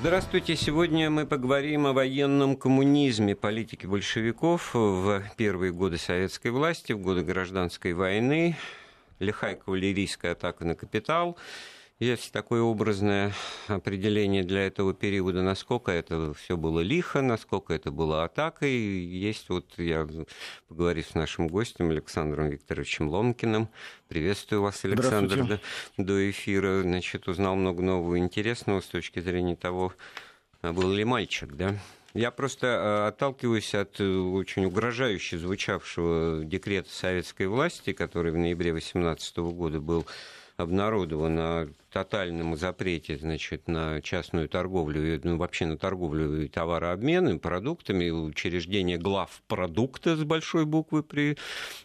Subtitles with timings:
[0.00, 0.56] Здравствуйте.
[0.56, 7.22] Сегодня мы поговорим о военном коммунизме, политике большевиков в первые годы советской власти, в годы
[7.22, 8.56] гражданской войны,
[9.20, 11.38] лихая кавалерийская атака на капитал–
[12.00, 13.32] есть такое образное
[13.68, 18.72] определение для этого периода, насколько это все было лихо, насколько это было атакой.
[18.72, 20.06] Есть вот, я
[20.68, 23.68] поговорю с нашим гостем Александром Викторовичем Ломкиным.
[24.08, 25.60] Приветствую вас, Александр, до,
[25.96, 26.82] до эфира.
[26.82, 29.92] Значит, узнал много нового интересного с точки зрения того,
[30.62, 31.78] а был ли мальчик, да?
[32.12, 38.70] Я просто а, отталкиваюсь от э, очень угрожающе звучавшего декрета советской власти, который в ноябре
[38.70, 40.06] 2018 года был
[40.56, 48.10] обнародован о тотальном запрете значит, на частную торговлю, ну, вообще на торговлю и товарообмен, продуктами,
[48.10, 51.36] учреждение глав продукта с большой буквы при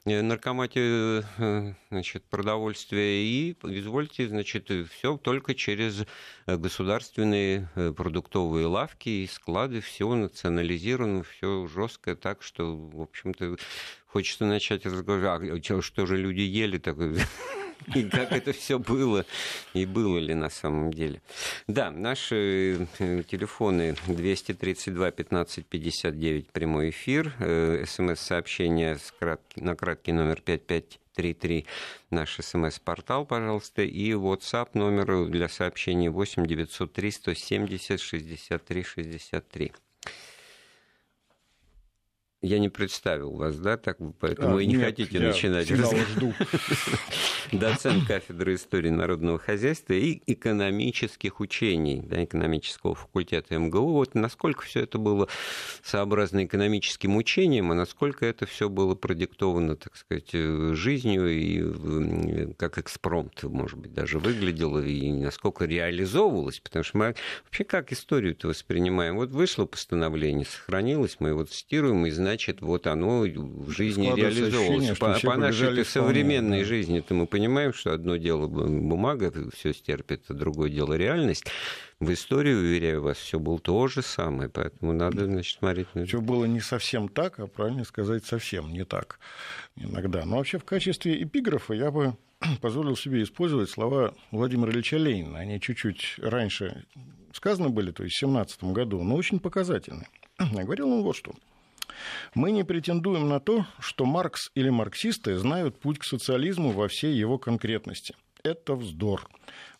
[0.06, 3.24] э, наркомате э, значит, продовольствия.
[3.24, 6.06] И, извольте, значит, все только через
[6.48, 13.58] государственные э, продуктовые лавки и склады, все национализировано, все жестко так, что, в общем-то,
[14.08, 17.16] хочется начать разговаривать, а что же люди ели, такой
[17.96, 19.26] и как это все было,
[19.74, 21.22] и было ли на самом деле.
[21.68, 28.98] Да, наши э, телефоны 232 15 59 прямой эфир, э, смс-сообщение
[29.56, 31.66] на краткий номер 5533
[32.10, 39.72] наш смс-портал, пожалуйста, и WhatsApp номер для сообщений 8 903 170 63 63.
[42.42, 45.68] Я не представил вас, да, так, поэтому а, вы не нет, хотите я начинать.
[45.68, 46.34] Жду.
[47.52, 53.92] Доцент кафедры истории народного хозяйства и экономических учений, да, экономического факультета МГУ.
[53.92, 55.28] Вот насколько все это было
[55.84, 63.44] сообразно экономическим учением, а насколько это все было продиктовано, так сказать, жизнью и как экспромт,
[63.44, 69.18] может быть, даже выглядело, и насколько реализовывалось, потому что мы вообще как историю-то воспринимаем.
[69.18, 74.98] Вот вышло постановление, сохранилось, мы его цитируем, и знаем, значит, вот оно в жизни реализовывалось.
[75.00, 76.66] По, по нашей современной да.
[76.66, 81.46] жизни-то мы понимаем, что одно дело бумага, все стерпит, а другое дело реальность.
[82.00, 86.22] В истории, уверяю вас, все было то же самое, поэтому надо, значит, смотреть на Все
[86.22, 89.20] было не совсем так, а правильно сказать, совсем не так
[89.76, 90.24] иногда.
[90.24, 92.16] Но вообще в качестве эпиграфа я бы
[92.62, 95.40] позволил себе использовать слова Владимира Ильича Ленина.
[95.40, 96.86] Они чуть-чуть раньше
[97.34, 100.08] сказаны были, то есть в 17 году, но очень показательны.
[100.38, 101.34] Говорил он вот что–
[102.36, 107.16] мы не претендуем на то, что Маркс или марксисты знают путь к социализму во всей
[107.16, 108.16] его конкретности.
[108.44, 109.28] Это вздор.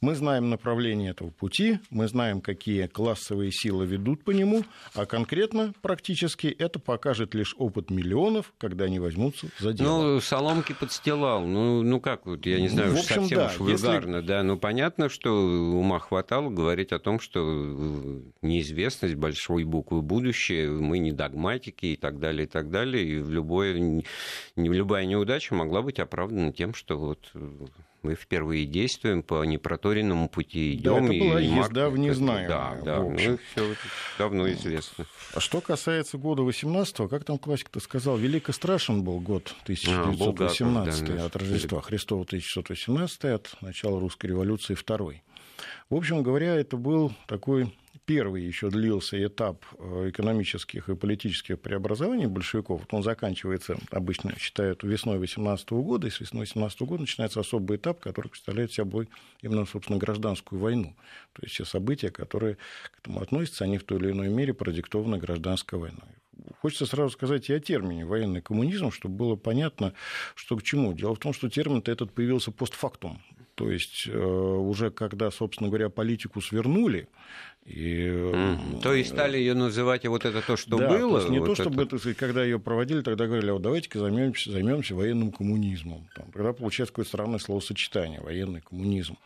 [0.02, 4.64] Мы знаем направление этого пути, мы знаем, какие классовые силы ведут по нему,
[4.96, 10.14] а конкретно, практически, это покажет лишь опыт миллионов, когда они возьмутся за дело.
[10.14, 11.46] Ну, соломки подстилал.
[11.46, 14.28] Ну, ну как, вот, я не знаю, в общем, совсем да, уж вульгарно, если...
[14.28, 14.44] да.
[14.44, 21.00] Ну, понятно, что ума хватало говорить о том, что э, неизвестность большой буквы будущее, мы
[21.00, 23.06] не догматики и так далее, и так далее.
[23.06, 24.04] И в любое,
[24.56, 27.50] любая неудача могла быть оправдана тем, что вот э,
[28.02, 31.08] мы впервые действуем по непроторенному пути идем.
[31.08, 31.94] Да, это была и езда марк...
[31.94, 32.48] в незнаемое.
[32.48, 33.76] Да, да, ну, все
[34.18, 35.06] давно известно.
[35.34, 41.14] А что касается года 18-го, как там классик-то сказал, велико страшен был год 1918 а,
[41.14, 45.24] да, от Рождества Христова 1618 от начала русской революции второй.
[45.90, 47.74] В общем говоря, это был такой
[48.10, 54.82] первый еще длился этап э, экономических и политических преобразований большевиков, вот он заканчивается, обычно считают,
[54.82, 59.10] весной 18 года, и с весной 18 года начинается особый этап, который представляет собой
[59.44, 60.96] именно, собственно, гражданскую войну.
[61.34, 65.20] То есть все события, которые к этому относятся, они в той или иной мере продиктованы
[65.20, 66.10] гражданской войной.
[66.62, 69.94] Хочется сразу сказать и о термине военный коммунизм, чтобы было понятно,
[70.34, 70.94] что к чему.
[70.94, 73.22] Дело в том, что термин этот появился постфактум.
[73.60, 77.10] То есть э, уже когда, собственно говоря, политику свернули,
[77.66, 78.80] и, mm.
[78.82, 81.18] То есть стали ее называть, и вот это то, что да, было.
[81.18, 81.98] То есть не вот то, чтобы это...
[81.98, 86.08] это, когда ее проводили, тогда говорили, а вот давайте-ка займемся, займемся военным коммунизмом.
[86.16, 89.18] Там, тогда получается какое-то странное словосочетание военный коммунизм.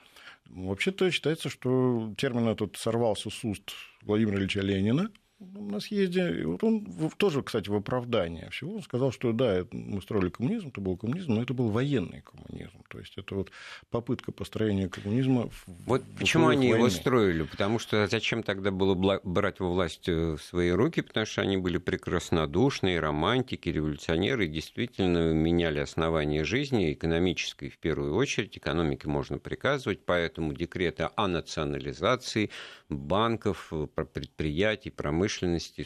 [0.49, 3.69] Вообще-то считается, что термин этот сорвался с уст
[4.01, 5.11] Владимира Ильича Ленина,
[5.53, 6.45] на съезде.
[6.45, 6.85] Вот он
[7.17, 11.33] тоже, кстати, в оправдание всего он сказал, что да, мы строили коммунизм, это был коммунизм,
[11.33, 12.83] но это был военный коммунизм.
[12.89, 13.51] То есть это вот
[13.89, 15.49] попытка построения коммунизма.
[15.67, 16.77] Вот почему они войны.
[16.77, 17.43] его строили?
[17.43, 21.01] Потому что зачем тогда было брать во власть э, в свои руки?
[21.01, 28.57] Потому что они были прекраснодушные, романтики, революционеры, действительно меняли основания жизни, экономической в первую очередь.
[28.57, 32.49] Экономике можно приказывать, поэтому декреты о национализации
[32.89, 35.85] банков, предприятий, промышленности промышленности,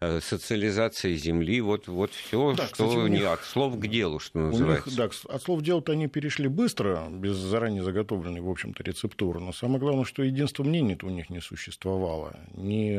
[0.00, 4.18] э, социализации земли, вот, вот все, да, что кстати, них, не от слов к делу,
[4.18, 4.88] что называется.
[4.88, 9.40] них, да, от слов к делу-то они перешли быстро, без заранее заготовленной, в общем-то, рецептуры.
[9.40, 12.36] Но самое главное, что единства мнений-то у них не существовало.
[12.54, 12.96] Ни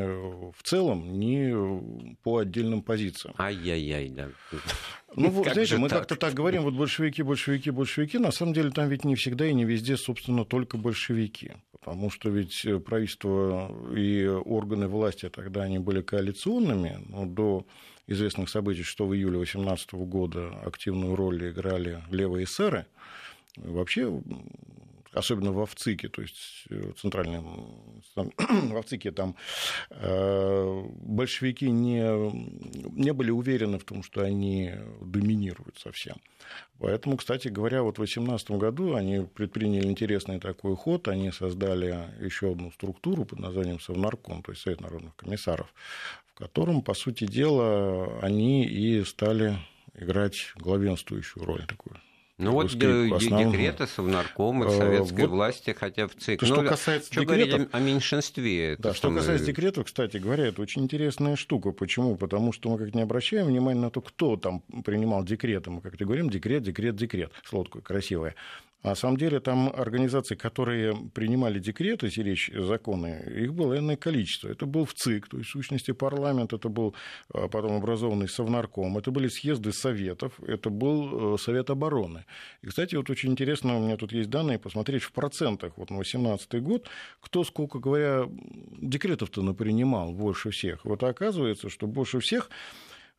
[0.51, 3.33] в целом, ни по отдельным позициям.
[3.38, 4.29] Ай-яй-яй, да.
[5.15, 8.17] Ну, как знаете, мы как-то так говорим, вот большевики, большевики, большевики.
[8.17, 11.53] На самом деле там ведь не всегда и не везде, собственно, только большевики.
[11.81, 17.65] Потому что ведь правительство и органы власти тогда они были коалиционными, но до
[18.05, 22.85] известных событий 6 июля 18 года активную роль играли левые эсеры.
[23.57, 24.21] Вообще
[25.13, 29.35] особенно в Овцике, то есть э, центральном, в Овцике там
[29.89, 32.01] э, большевики не,
[32.91, 36.17] не были уверены в том, что они доминируют совсем.
[36.79, 42.51] Поэтому, кстати говоря, вот в 2018 году они предприняли интересный такой ход, они создали еще
[42.51, 45.73] одну структуру под названием Совнарком, то есть Совет народных комиссаров,
[46.33, 49.57] в котором, по сути дела, они и стали
[49.93, 51.99] играть главенствующую роль такую
[52.41, 56.43] ну вот декреты Совнаркома, э, советской вот, власти, хотя в ЦИК.
[56.43, 58.75] Что ну, касается что декретов, говорить о меньшинстве.
[58.79, 61.71] Да, что касается декретов, кстати говоря, это очень интересная штука.
[61.71, 62.15] Почему?
[62.15, 65.69] Потому что мы как не обращаем внимания на то, кто там принимал декреты.
[65.69, 67.31] Мы как-то говорим декрет, декрет, декрет.
[67.43, 68.35] Слово такое красивое.
[68.83, 73.95] А на самом деле там организации, которые принимали декреты, если речь законы, их было энное
[73.95, 74.49] количество.
[74.49, 76.95] Это был в ЦИК, то есть в сущности парламент, это был
[77.33, 82.25] а, потом образованный Совнарком, это были съезды советов, это был э, Совет обороны.
[82.63, 85.97] И, кстати, вот очень интересно, у меня тут есть данные, посмотреть в процентах, вот на
[85.97, 86.89] 2018 год,
[87.19, 88.27] кто, сколько говоря,
[88.81, 90.85] декретов-то напринимал больше всех.
[90.85, 92.49] Вот оказывается, что больше всех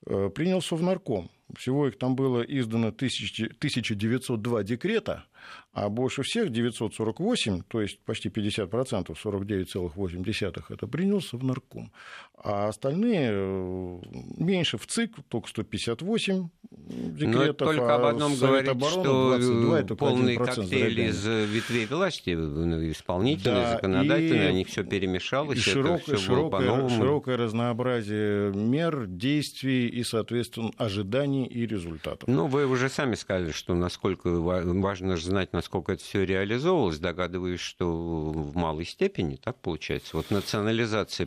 [0.07, 1.31] э, принял Совнарком.
[1.57, 5.25] Всего их там было издано 1902 декрета,
[5.73, 11.91] а больше всех 948, то есть почти 50%, 49,8 это принялся в нарком.
[12.37, 13.99] А остальные э,
[14.37, 17.61] меньше в ЦИК, только 158 декретов.
[17.61, 23.63] Но только а об одном говорит, обороны, что 22, полный коктейль из ветвей власти, исполнительной,
[23.63, 31.47] да, законодательной, они все перемешалось, и широкое, широкое, широкое разнообразие мер, действий и, соответственно, ожиданий
[31.47, 32.29] и результатов.
[32.29, 37.87] Ну, вы уже сами сказали, что насколько важно знать, насколько это все реализовывалось, догадываюсь, что
[37.87, 40.17] в малой степени, так получается.
[40.17, 41.27] Вот национализация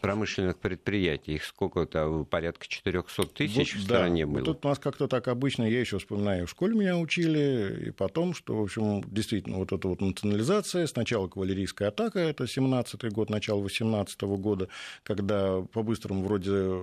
[0.00, 4.44] промышленных предприятий, их сколько-то, порядка 400 тысяч вот, в стране да, было.
[4.44, 8.34] Тут у нас как-то так обычно, я еще вспоминаю, в школе меня учили, и потом,
[8.34, 13.60] что, в общем, действительно, вот эта вот национализация, сначала кавалерийская атака, это 17-й год, начало
[13.60, 14.68] 18 -го года,
[15.02, 16.80] когда по-быстрому вроде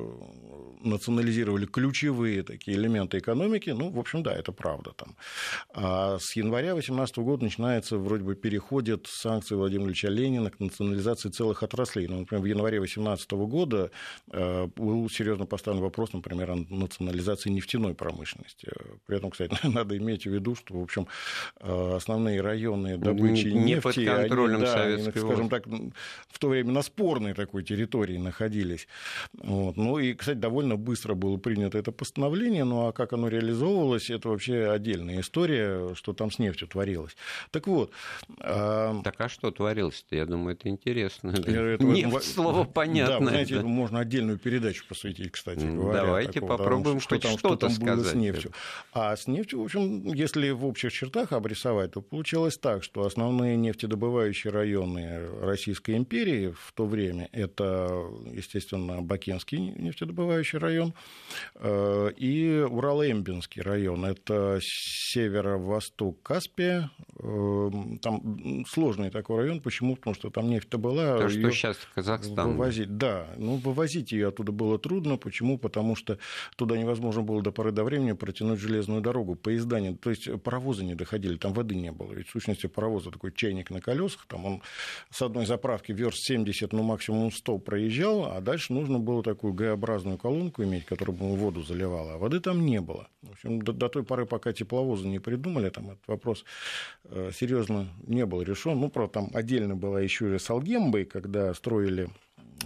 [0.84, 5.16] национализировали ключевые такие элементы экономики, ну, в общем, да, это правда там.
[5.74, 11.30] А с января 2018 года начинается, вроде бы, переходит санкции Владимира Ильича Ленина к национализации
[11.30, 12.07] целых отраслей.
[12.07, 13.92] Ну, например, в январе 2018 года
[14.31, 18.69] э, был серьезно поставлен вопрос, например, о национализации нефтяной промышленности.
[19.06, 21.07] При этом, кстати, надо иметь в виду, что, в общем,
[21.59, 26.50] э, основные районы добычи не нефти, под контролем они, да, они, скажем так, в то
[26.50, 28.88] время на спорной такой территории находились.
[29.33, 29.77] Вот.
[29.77, 34.30] Ну и, кстати, довольно быстро было принято это постановление, ну а как оно реализовывалось, это
[34.30, 37.15] вообще отдельная история, что там с нефтью творилось.
[37.51, 37.91] Так вот.
[38.39, 39.01] А...
[39.03, 40.15] Так а что творилось-то?
[40.15, 41.31] Я думаю, это интересно.
[41.51, 43.31] Это, Нефть, слово понятно.
[43.31, 46.05] Да, можно отдельную передачу посвятить, кстати говоря.
[46.05, 47.79] Давайте такого, попробуем что что сказать.
[47.79, 48.51] Было с нефтью.
[48.93, 53.57] А с нефтью, в общем, если в общих чертах обрисовать, то получилось так, что основные
[53.57, 60.93] нефтедобывающие районы Российской империи в то время это, естественно, Бакинский нефтедобывающий район
[61.55, 64.05] э, и Урал-Эмбинский район.
[64.05, 66.89] Это северо-восток Каспия.
[67.19, 69.59] Эм, там сложный такой район.
[69.59, 69.95] Почему?
[69.95, 71.17] Потому что там нефть-то была.
[71.17, 72.51] То, что сейчас Казахстан.
[72.51, 73.27] Вывозить, да.
[73.38, 75.17] Ну, вывозить ее оттуда было трудно.
[75.17, 75.57] Почему?
[75.57, 76.17] Потому что
[76.55, 79.35] туда невозможно было до поры до времени протянуть железную дорогу.
[79.35, 79.93] Поезда не...
[79.93, 82.13] То есть паровозы не доходили, там воды не было.
[82.13, 84.25] Ведь в сущности паровоза такой чайник на колесах.
[84.27, 84.61] Там он
[85.09, 90.17] с одной заправки верст 70, ну максимум 100 проезжал, а дальше нужно было такую Г-образную
[90.17, 92.13] колонку иметь, которая бы воду заливала.
[92.13, 93.09] А воды там не было.
[93.21, 96.46] В общем, до, до той поры, пока тепловозы не придумали, там этот вопрос
[97.06, 98.80] э, серьезно не был решен.
[98.80, 102.10] Ну, правда, там отдельно была еще и с Алгембой, когда строили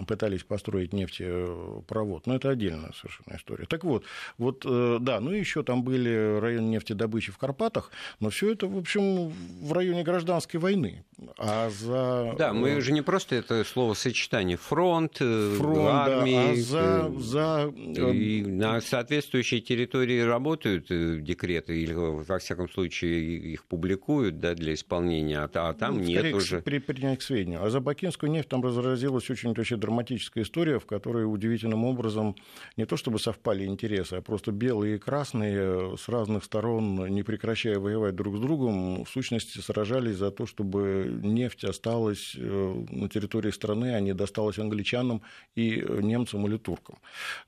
[0.08, 2.28] пытались построить нефтепровод.
[2.28, 3.66] Но это отдельная совершенно история.
[3.66, 4.04] Так вот,
[4.38, 8.68] вот э, да, ну и еще там были районы нефтедобычи в Карпатах, но все это,
[8.68, 9.30] в общем,
[9.62, 11.04] в районе гражданской войны.
[11.38, 12.36] А за...
[12.38, 17.74] Да, мы же не просто это словосочетание фронт, э, фронт армия, да, а за, за...
[18.12, 24.74] И на соответствующей территории работают э, декреты, или, во всяком случае, их публикуют да, для
[24.74, 26.62] исполнения, а, а там ну, нет уже.
[26.62, 27.64] При, принять к сведению.
[27.64, 32.36] А за бакинскую нефть там разразилась очень, очень драматическая история, в которой удивительным образом
[32.76, 37.80] не то чтобы совпали интересы, а просто белые и красные с разных сторон, не прекращая
[37.80, 43.52] воевать друг с другом, в сущности сражались за то, чтобы нефть осталась э, на территории
[43.52, 45.22] страны, а не досталась англичанам
[45.56, 46.98] и немцам или туркам.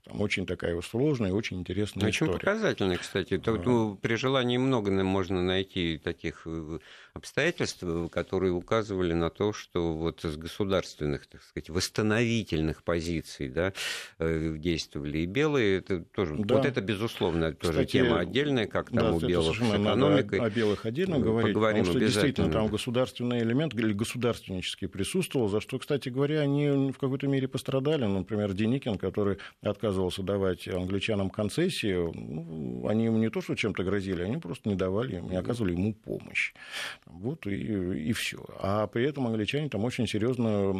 [0.04, 2.30] Там очень такая сложная и очень интересная очень история.
[2.30, 3.36] Очень показательная, кстати.
[3.36, 3.52] Да.
[3.52, 6.78] Ну, при желании много можно найти таких э,
[7.14, 11.70] обстоятельств, которые указывали на то, что вот с государственных, так сказать,
[12.18, 13.72] восстановительных позиций да,
[14.18, 15.78] э, действовали и белые.
[15.78, 16.56] Это тоже, да.
[16.56, 20.40] Вот это, безусловно, Кстати, тоже тема отдельная, как там да, у белых с экономикой.
[20.40, 25.60] О, белых отдельно говорить, Поговорим потому что действительно там государственный элемент или государственнический присутствовал, за
[25.60, 28.04] что, кстати говоря, они в какой-то мере пострадали.
[28.04, 34.22] Например, Деникин, который отказывался давать англичанам концессии, ну, они ему не то, что чем-то грозили,
[34.22, 36.52] они просто не давали, не оказывали ему помощь.
[37.06, 38.44] Вот и, и все.
[38.60, 40.72] А при этом англичане там очень серьезно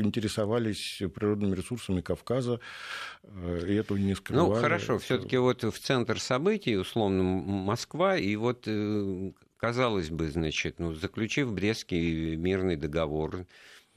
[0.00, 2.60] интересовались природными ресурсами Кавказа,
[3.24, 4.48] э, и это не скрывали.
[4.48, 10.30] Ну, хорошо, все таки вот в центр событий, условно, Москва, и вот э, казалось бы,
[10.30, 13.46] значит, ну, заключив Брестский мирный договор,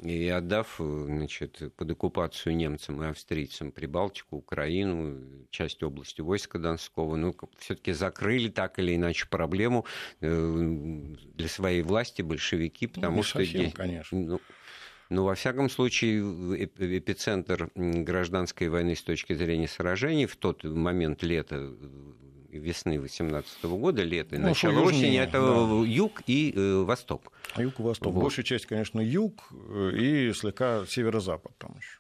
[0.02, 5.20] и отдав значит, под оккупацию немцам и австрийцам Прибалтику, Украину,
[5.52, 9.86] часть области войска Донского, ну, все-таки закрыли так или иначе проблему
[10.22, 13.40] э, для своей власти большевики, ну, потому ну, что...
[13.40, 14.20] Совсем, здесь, конечно.
[14.20, 14.42] Ну,
[15.12, 16.22] ну, во всяком случае,
[16.66, 21.70] эпицентр гражданской войны с точки зрения сражений в тот момент лета
[22.50, 25.86] весны 18 года, лета и ну, начала осени, это да.
[25.86, 27.34] юг и э, восток.
[27.58, 28.14] Юг и восток.
[28.14, 28.24] Вот.
[28.24, 32.00] Большая часть, конечно, юг э, и слегка северо-запад там еще.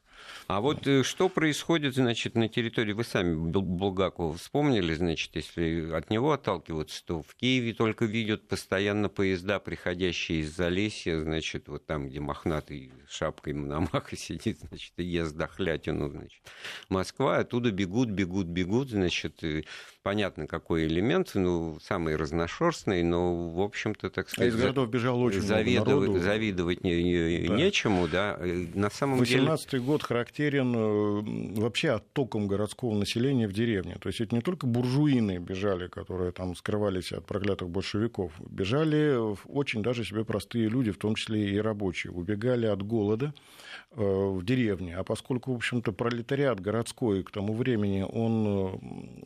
[0.54, 6.10] А вот э, что происходит, значит, на территории, вы сами Булгакова вспомнили, значит, если от
[6.10, 12.10] него отталкиваться, то в Киеве только видят постоянно поезда, приходящие из Залесья, значит, вот там,
[12.10, 16.42] где мохнатый шапкой Мономаха сидит, значит, и ест дохлятину, значит.
[16.90, 19.42] Москва, оттуда бегут, бегут, бегут, значит,
[20.04, 24.52] понятно, какой элемент, ну, самый разношерстный, но, в общем-то, так сказать...
[24.52, 26.20] А из городов бежало очень завидовать, много народу.
[26.20, 27.56] Завидовать не, не, да.
[27.56, 28.38] нечему, да.
[28.74, 29.84] На самом 18 деле...
[29.84, 31.22] год характерен э,
[31.60, 33.98] вообще оттоком городского населения в деревне.
[34.00, 39.18] То есть это не только буржуины бежали, которые там скрывались от проклятых большевиков, бежали
[39.48, 43.34] очень даже себе простые люди, в том числе и рабочие, убегали от голода
[43.92, 44.98] э, в деревне.
[44.98, 48.80] А поскольку, в общем-то, пролетариат городской к тому времени, он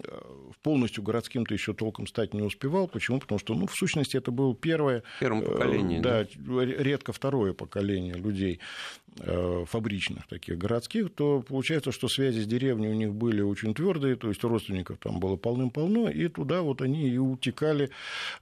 [0.04, 0.22] э,
[0.64, 2.88] полностью городским-то еще толком стать не успевал.
[2.88, 3.20] Почему?
[3.20, 5.04] Потому что, ну, в сущности, это было первое...
[5.20, 6.02] Первое поколение.
[6.02, 8.60] Да, да, редко второе поколение людей
[9.18, 14.28] фабричных таких городских, то получается, что связи с деревней у них были очень твердые, то
[14.28, 17.92] есть родственников там было полным-полно, и туда вот они и утекали,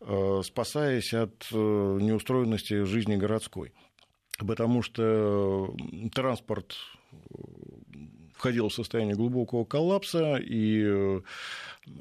[0.02, 3.72] э, спасаясь от неустроенности жизни городской.
[4.40, 5.76] Потому что
[6.14, 6.76] транспорт
[8.34, 11.22] входил в состояние глубокого коллапса, и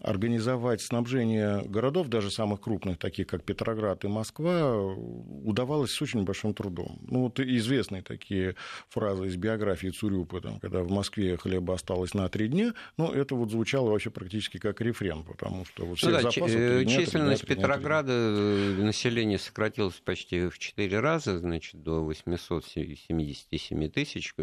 [0.02, 6.54] организовать снабжение городов, даже самых крупных, таких как Петроград и Москва, удавалось с очень большим
[6.54, 6.98] трудом.
[7.08, 8.56] Ну, вот известные такие
[8.88, 13.34] фразы из биографии Цурюпа, там, когда в Москве хлеба осталось на три дня, ну, это
[13.34, 16.50] вот звучало вообще практически как рефрен, потому что вот всех ну, да, запасов...
[16.50, 23.90] Дня, численность дня, Петрограда, дня, э, население сократилось почти в четыре раза, значит, до 877
[23.90, 24.42] тысяч к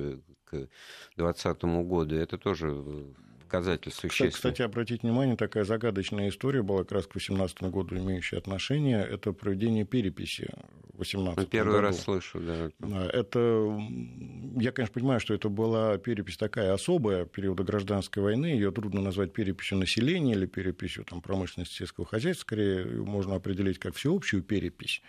[1.16, 2.16] 2020 году.
[2.16, 2.84] Это тоже
[3.50, 4.32] показатель существенный.
[4.32, 9.02] Кстати, обратите внимание, такая загадочная история была как раз к 2018 году имеющая отношение.
[9.02, 10.48] Это проведение переписи
[10.94, 11.82] в 2018 ну, Первый году.
[11.82, 12.70] раз слышу, да.
[13.12, 13.40] Это,
[14.58, 18.48] я, конечно, понимаю, что это была перепись такая особая периода гражданской войны.
[18.48, 22.42] Ее трудно назвать переписью населения или переписью там, промышленности сельского хозяйства.
[22.42, 25.02] Скорее, можно определить как всеобщую перепись.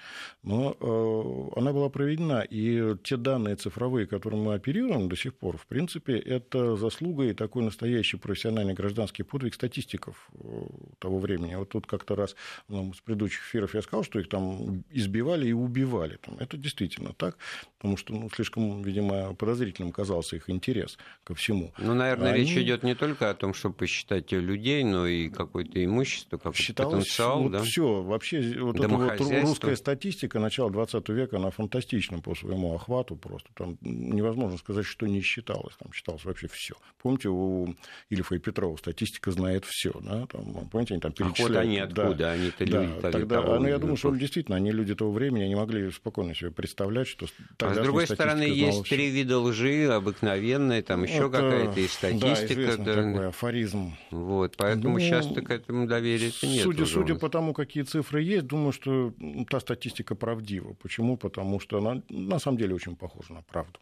[0.42, 2.47] Но э, она была проведена.
[2.49, 7.35] И те данные цифровые, которыми мы оперируем до сих пор, в принципе, это заслуга и
[7.35, 10.66] такой настоящий профессиональный гражданский подвиг статистиков э,
[11.00, 11.56] того времени.
[11.56, 12.37] Вот тут как-то раз
[12.68, 16.16] ну, с предыдущих эфиров я сказал, что их там избивали и убивали.
[16.22, 17.37] Там, это действительно так,
[17.78, 21.72] потому что ну, слишком, видимо, подозрительным казался их интерес ко всему.
[21.78, 22.44] Ну, наверное, Они...
[22.44, 27.02] речь идет не только о том, чтобы посчитать людей, но и какое-то имущество, какой-то Считалось,
[27.02, 27.42] потенциал.
[27.42, 27.62] Вот да?
[27.64, 33.16] Все, вообще вот эта вот русская статистика начала 20 века, она фантастична по своему охвату
[33.16, 33.49] просто.
[33.54, 35.75] Там невозможно сказать, что не считалось.
[35.78, 36.75] Там считалось вообще все.
[37.02, 37.75] Помните, у
[38.21, 41.57] Ильфа и Петрова статистика знает все, да, там, помните, они там перечисляют.
[41.57, 42.15] А они откуда?
[42.15, 45.45] Да, они-то да, люди тогда, того, ну, я думаю, что действительно, они люди того времени,
[45.45, 47.27] они могли спокойно себе представлять, что
[47.59, 48.97] А с другой стороны, есть все.
[48.97, 52.77] три вида лжи, обыкновенная, там еще какая-то и статистика.
[52.77, 52.95] Да, да.
[52.95, 53.97] такой афоризм.
[54.11, 56.62] Вот, поэтому ну, сейчас к этому доверия нет.
[56.62, 59.15] Судя, судя по тому, какие цифры есть, думаю, что
[59.49, 60.75] та статистика правдива.
[60.75, 61.17] Почему?
[61.17, 63.79] Потому что она на самом деле очень похожа на правду.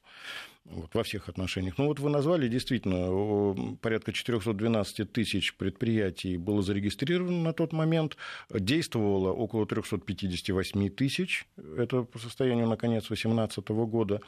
[0.71, 1.79] Вот, во всех отношениях.
[1.79, 8.17] Ну вот вы назвали действительно порядка 412 тысяч предприятий было зарегистрировано на тот момент,
[8.51, 11.47] действовало около 358 тысяч,
[11.77, 14.21] это по состоянию на конец 2018 года,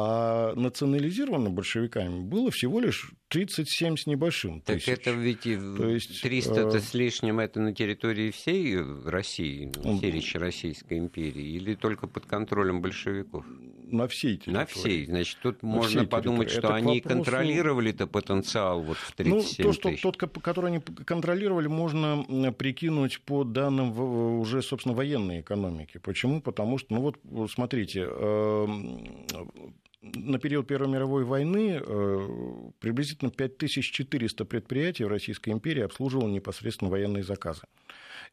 [0.00, 4.88] а национализировано большевиками было всего лишь 37 с небольшим так тысяч.
[4.88, 6.80] это ведь То есть, 300 э...
[6.80, 13.44] с лишним это на территории всей России, Речи Российской империи, или только под контролем большевиков?
[13.90, 14.54] На всей территории.
[14.54, 15.06] На всей.
[15.06, 17.16] Значит, тут на можно подумать, что это они вопросу...
[17.16, 23.44] контролировали-то потенциал вот в 37 ну, то, что, Тот, который они контролировали, можно прикинуть по
[23.44, 23.98] данным
[24.40, 25.98] уже, собственно, военной экономики.
[25.98, 26.40] Почему?
[26.40, 35.04] Потому что, ну вот, смотрите, эм, на период Первой мировой войны э, приблизительно 5400 предприятий
[35.04, 37.62] в Российской империи обслуживало непосредственно военные заказы.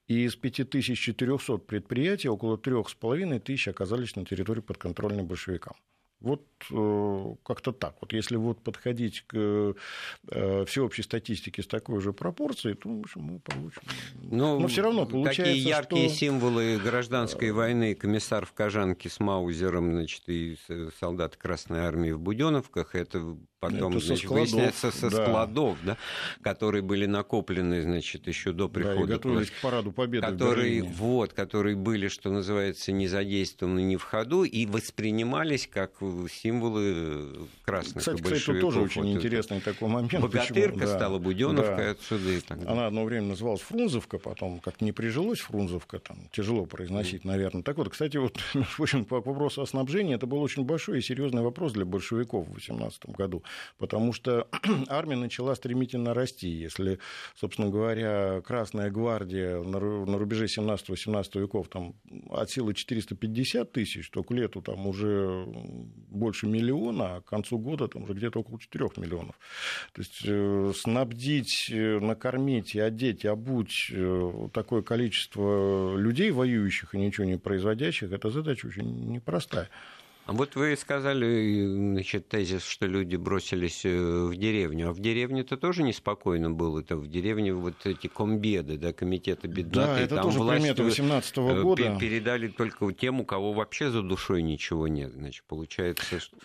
[0.07, 5.75] И из 5400 предприятий около 3,5 тысяч оказались на территории подконтрольной большевикам.
[6.25, 6.41] Вот
[6.71, 7.95] э, как-то так.
[8.01, 9.75] Вот если вот подходить к
[10.31, 13.83] э, всеобщей статистике с такой же пропорцией, то в общем, мы получим.
[14.23, 16.17] Но, Но все равно получается, Такие яркие что...
[16.17, 20.57] символы гражданской войны, комиссар в Кожанке с Маузером, значит, и
[20.99, 25.25] солдаты Красной Армии в Буденовках, это потом это значит, складов, выясняется со да.
[25.25, 25.97] складов, да,
[26.41, 29.07] которые были накоплены значит, еще до прихода.
[29.07, 34.03] Да, готовились к параду победы которые, вот, которые были, что называется, не задействованы, не в
[34.03, 35.93] ходу, и воспринимались как
[36.31, 39.73] символы красных Кстати, кстати, это тоже очень вот интересный это.
[39.73, 40.19] такой момент.
[40.19, 40.95] Богатырка почему?
[40.95, 41.91] стала Буденовкой да.
[41.91, 42.73] отсюда и так далее.
[42.73, 47.27] Она одно время называлась Фрунзовка, потом как не прижилось Фрунзовка, там тяжело произносить, mm.
[47.27, 47.63] наверное.
[47.63, 51.01] Так вот, кстати, вот, в общем, по вопросу о снабжении, это был очень большой и
[51.01, 53.43] серьезный вопрос для большевиков в 18 году
[53.77, 54.47] потому что
[54.89, 56.49] армия начала стремительно расти.
[56.49, 56.99] Если,
[57.35, 61.95] собственно говоря, Красная гвардия на рубеже 17-18 веков там,
[62.29, 65.45] от силы 450 тысяч, то к лету там уже
[66.09, 69.35] больше миллиона, а к концу года там уже где-то около 4 миллионов.
[69.93, 76.93] То есть э, снабдить, э, накормить и одеть, и обуть э, такое количество людей, воюющих
[76.93, 79.69] и ничего не производящих, это задача очень непростая.
[80.25, 84.89] А вот вы сказали, значит, тезис, что люди бросились э, в деревню.
[84.89, 86.79] А в деревне-то тоже неспокойно было.
[86.79, 89.87] Это в деревне вот эти комбеды, да, комитеты бедноты.
[89.87, 91.97] Да, это там тоже примета 18 -го года.
[91.99, 95.13] Передали только тем, у кого вообще за душой ничего нет.
[95.13, 96.35] Значит, получается, что...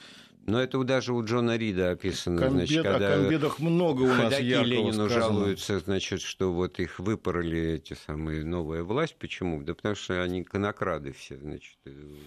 [0.50, 2.40] Но это даже у Джона Рида описано.
[2.40, 5.08] Комбед, значит, когда о комбедах много у нас яркого Ленину сказано.
[5.08, 9.14] жалуются, значит, что вот их выпороли эти самые новая власть.
[9.16, 9.62] Почему?
[9.62, 11.78] Да потому что они конокрады все, значит.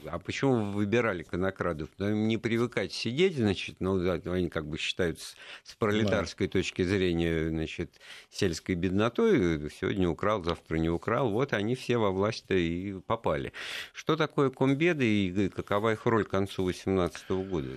[0.05, 1.89] А почему вы выбирали конокрадов?
[1.97, 6.47] Да, им не привыкать сидеть, значит, ну, да, они как бы считают с, с пролетарской
[6.47, 6.53] да.
[6.53, 9.69] точки зрения, значит, сельской беднотой.
[9.81, 11.29] Сегодня украл, завтра не украл.
[11.29, 13.51] Вот они все во власть-то и попали.
[13.91, 17.69] Что такое комбеды и какова их роль к концу 18 года?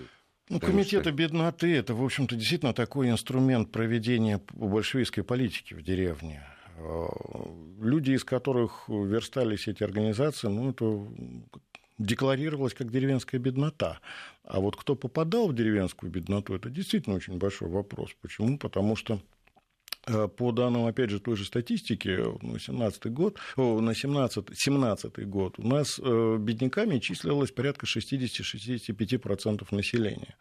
[0.48, 1.12] Ну, комитеты что...
[1.12, 6.42] бедноты– это, в общем-то, действительно такой инструмент проведения большевистской политики в деревне.
[6.76, 7.06] Э,
[7.80, 11.06] люди, из которых верстались эти организации, ну, это
[11.98, 14.00] декларировалось как деревенская беднота.
[14.44, 18.10] А вот кто попадал в деревенскую бедноту, это действительно очень большой вопрос.
[18.20, 18.58] Почему?
[18.58, 19.20] Потому что
[20.36, 25.66] по данным, опять же, той же статистики, на 17 год, на 17, 17 год у
[25.66, 30.36] нас э, бедняками числилось порядка 60-65% населения.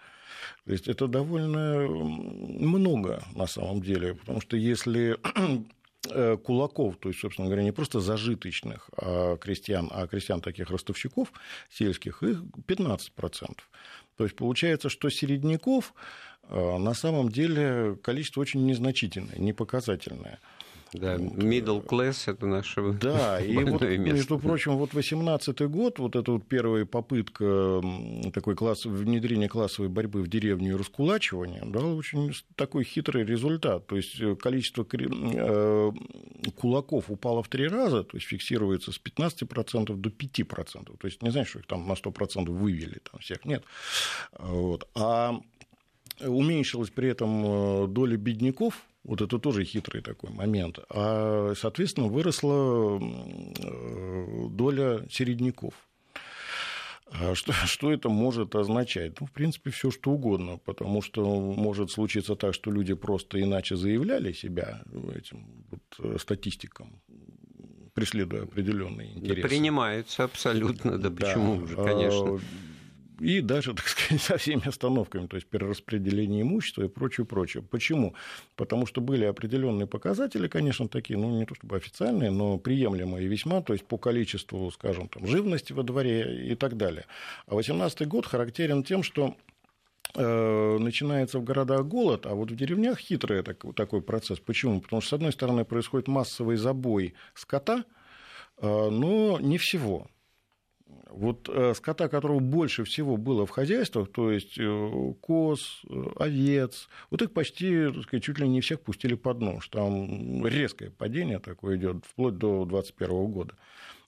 [0.65, 5.17] То есть это довольно много на самом деле, потому что если
[6.09, 11.31] э, кулаков, то есть, собственно говоря, не просто зажиточных а крестьян, а крестьян таких ростовщиков
[11.71, 13.57] сельских, их 15%.
[14.17, 15.93] То есть получается, что середняков
[16.43, 20.39] а, на самом деле количество очень незначительное, непоказательное.
[20.93, 23.97] Да, middle class– это наше Да, и вот, место.
[23.97, 27.81] между прочим, вот 18 год, вот эта вот первая попытка
[28.33, 33.87] такой класс, внедрения классовой борьбы в деревню и раскулачивания дала очень такой хитрый результат.
[33.87, 35.91] То есть э, количество э,
[36.55, 40.97] кулаков упало в три раза, то есть фиксируется с 15% до 5%.
[40.97, 43.63] То есть не знаешь, что их там на 100% вывели там всех, нет.
[44.37, 44.87] Вот.
[44.95, 45.39] А
[46.21, 52.99] уменьшилась при этом э, доля бедняков, вот это тоже хитрый такой момент, а, соответственно, выросла
[52.99, 55.73] э, доля середняков.
[57.11, 59.19] А что, что это может означать?
[59.21, 63.75] Ну, в принципе, все что угодно, потому что может случиться так, что люди просто иначе
[63.75, 64.81] заявляли себя
[65.15, 66.99] этим вот, э, статистикам,
[67.93, 69.41] преследуя определенные интересы.
[69.43, 72.39] Да принимаются абсолютно, да, да почему же, конечно.
[73.19, 77.63] И даже, так сказать, со всеми остановками, то есть перераспределение имущества и прочее, прочее.
[77.63, 78.15] Почему?
[78.55, 83.61] Потому что были определенные показатели, конечно, такие, ну, не то чтобы официальные, но приемлемые весьма,
[83.61, 87.05] то есть по количеству, скажем, там, живности во дворе и так далее.
[87.47, 89.35] А 18 год характерен тем, что
[90.17, 94.39] Э, начинается в городах голод, а вот в деревнях хитрый такой процесс.
[94.39, 94.79] Почему?
[94.79, 97.83] Потому что, с одной стороны, происходит массовый забой скота,
[98.57, 100.07] э, но не всего.
[101.09, 104.59] Вот э, скота, которого больше всего было в хозяйствах, то есть
[105.21, 105.81] коз,
[106.17, 109.67] овец, вот их почти, так сказать, чуть ли не всех пустили под нож.
[109.69, 113.55] Там резкое падение такое идет вплоть до 2021 года.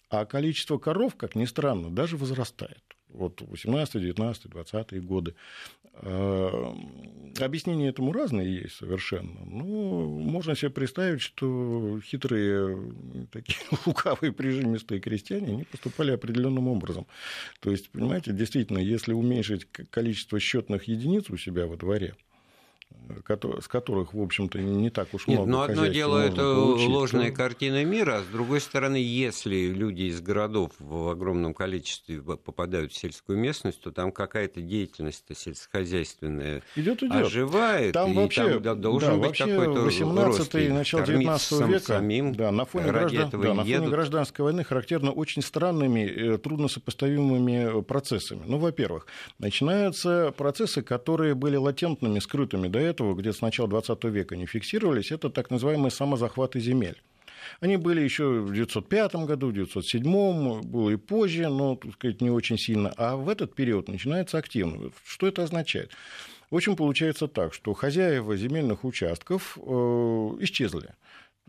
[0.09, 5.35] А количество коров, как ни странно, даже возрастает вот 18, 19, 20 годы.
[5.93, 6.75] А,
[7.39, 9.39] объяснения этому разные есть совершенно.
[9.45, 12.93] Ну, можно себе представить, что хитрые,
[13.31, 17.07] такие лукавые прижимистые крестьяне, они поступали определенным образом.
[17.59, 22.15] То есть, понимаете, действительно, если уменьшить количество счетных единиц у себя во дворе,
[23.61, 25.41] с которых, в общем-то, не так уж много.
[25.41, 27.35] Нет, но одно дело это получить, ложная то...
[27.35, 32.97] картина мира, а с другой стороны, если люди из городов в огромном количестве попадают в
[32.97, 37.25] сельскую местность, то там какая-то деятельность сельскохозяйственная идет, идет.
[37.25, 37.93] оживает.
[37.93, 42.51] Там и вообще там должен да, быть какой-то 18 и начало 19 века самим да,
[42.51, 48.43] на фоне, граждан, да, на фоне гражданской войны характерно очень странными, э, трудносопоставимыми процессами.
[48.45, 49.07] Ну, во-первых,
[49.39, 55.11] начинаются процессы, которые были латентными, скрытыми до этого, где с начала 20 века не фиксировались,
[55.11, 57.01] это так называемые самозахваты земель.
[57.59, 62.29] Они были еще в 1905 году, в 1907, было и позже, но, так сказать, не
[62.29, 62.93] очень сильно.
[62.97, 64.91] А в этот период начинается активно.
[65.05, 65.91] Что это означает?
[66.51, 69.61] В общем, получается так, что хозяева земельных участков э,
[70.41, 70.93] исчезли.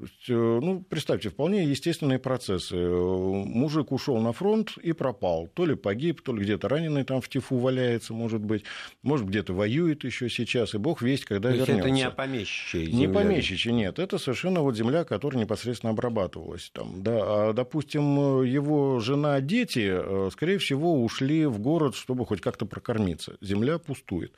[0.00, 2.76] Э, ну, представьте, вполне естественные процессы.
[2.76, 5.48] Мужик ушел на фронт и пропал.
[5.54, 8.64] То ли погиб, то ли где-то раненый там в тифу валяется, может быть.
[9.02, 11.72] Может, где-то воюет еще сейчас, и бог весть, когда вернется.
[11.72, 12.96] это не помещичья земля?
[12.96, 13.98] Не помещичья, нет.
[13.98, 16.70] Это совершенно вот земля, которая непосредственно обрабатывалась.
[16.72, 17.18] Там, да.
[17.20, 23.37] А, допустим, его жена, дети, э, скорее всего, ушли в город, чтобы хоть как-то прокормиться.
[23.40, 24.32] Земля пустует.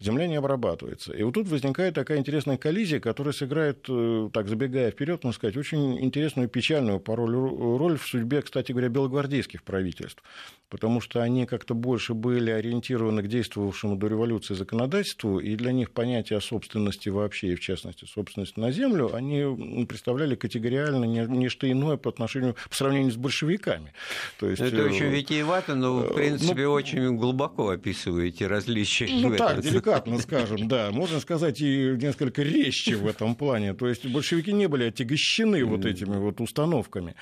[0.00, 1.12] Земля не обрабатывается.
[1.12, 5.56] И вот тут возникает такая интересная коллизия, которая сыграет, э, так забегая вперед, можно сказать,
[5.56, 10.22] очень интересную печальную порой роль в судьбе, кстати говоря, белогвардейских правительств.
[10.68, 15.92] Потому что они как-то больше были ориентированы к действовавшему до революции законодательству, и для них
[15.92, 21.70] понятие о собственности вообще, и в частности собственности на землю, они представляли категориально не, что
[21.70, 23.92] иное по отношению, по сравнению с большевиками.
[24.38, 29.08] То есть, Это очень э, витиевато, но, в э, принципе, ну, очень глубоко описываете различия.
[29.10, 30.90] Ну, так, деликатно скажем, да.
[30.90, 33.72] Можно сказать, и несколько резче в этом плане.
[33.72, 37.14] То есть большевики не были отягощены вот этими вот установками.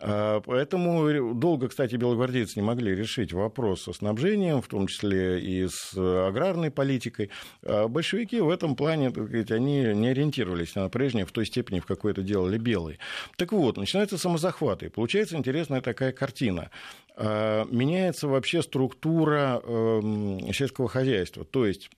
[0.00, 5.66] А, поэтому долго, кстати, белогвардейцы не могли решить вопрос со снабжением, в том числе и
[5.66, 7.30] с аграрной политикой.
[7.62, 11.80] А большевики в этом плане, так сказать, они не ориентировались на прежнее в той степени,
[11.80, 12.98] в какой это делали белые.
[13.36, 14.90] Так вот, начинаются самозахваты.
[14.90, 16.70] Получается интересная такая картина
[17.16, 21.44] а, меняется вообще структура эм, сельского хозяйства.
[21.44, 21.90] То есть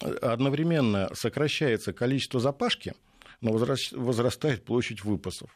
[0.00, 2.94] одновременно сокращается количество запашки,
[3.44, 5.50] но возрастает площадь выпасов.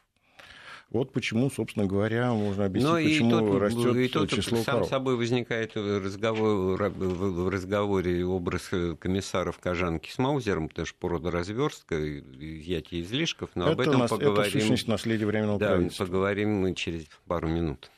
[0.90, 4.58] Вот почему, собственно говоря, можно объяснить, Но ну, почему и тут, растет и тут число
[4.58, 4.88] сам коров.
[4.88, 13.02] собой возникает разговор, в разговоре образ комиссаров Кожанки с Маузером, потому что порода разверстка, изъятие
[13.02, 14.40] излишков, но это об этом нас, поговорим.
[14.40, 16.06] Это сущность наследия временного да, правительства.
[16.06, 17.90] поговорим мы через пару минут.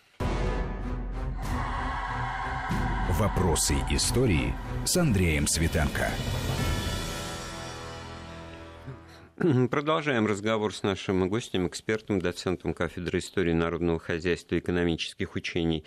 [3.11, 4.53] Вопросы истории
[4.85, 6.09] с Андреем Светенко.
[9.71, 15.85] Продолжаем разговор с нашим гостем, экспертом, доцентом кафедры истории народного хозяйства и экономических учений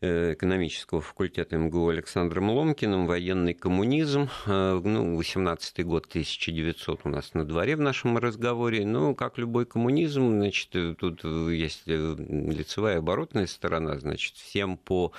[0.00, 7.32] э, экономического факультета МГУ Александром Ломкиным, военный коммунизм, э, ну, 18 год, 1900 у нас
[7.34, 13.46] на дворе в нашем разговоре, ну, как любой коммунизм, значит, э, тут есть лицевая оборотная
[13.46, 15.12] сторона, значит, всем по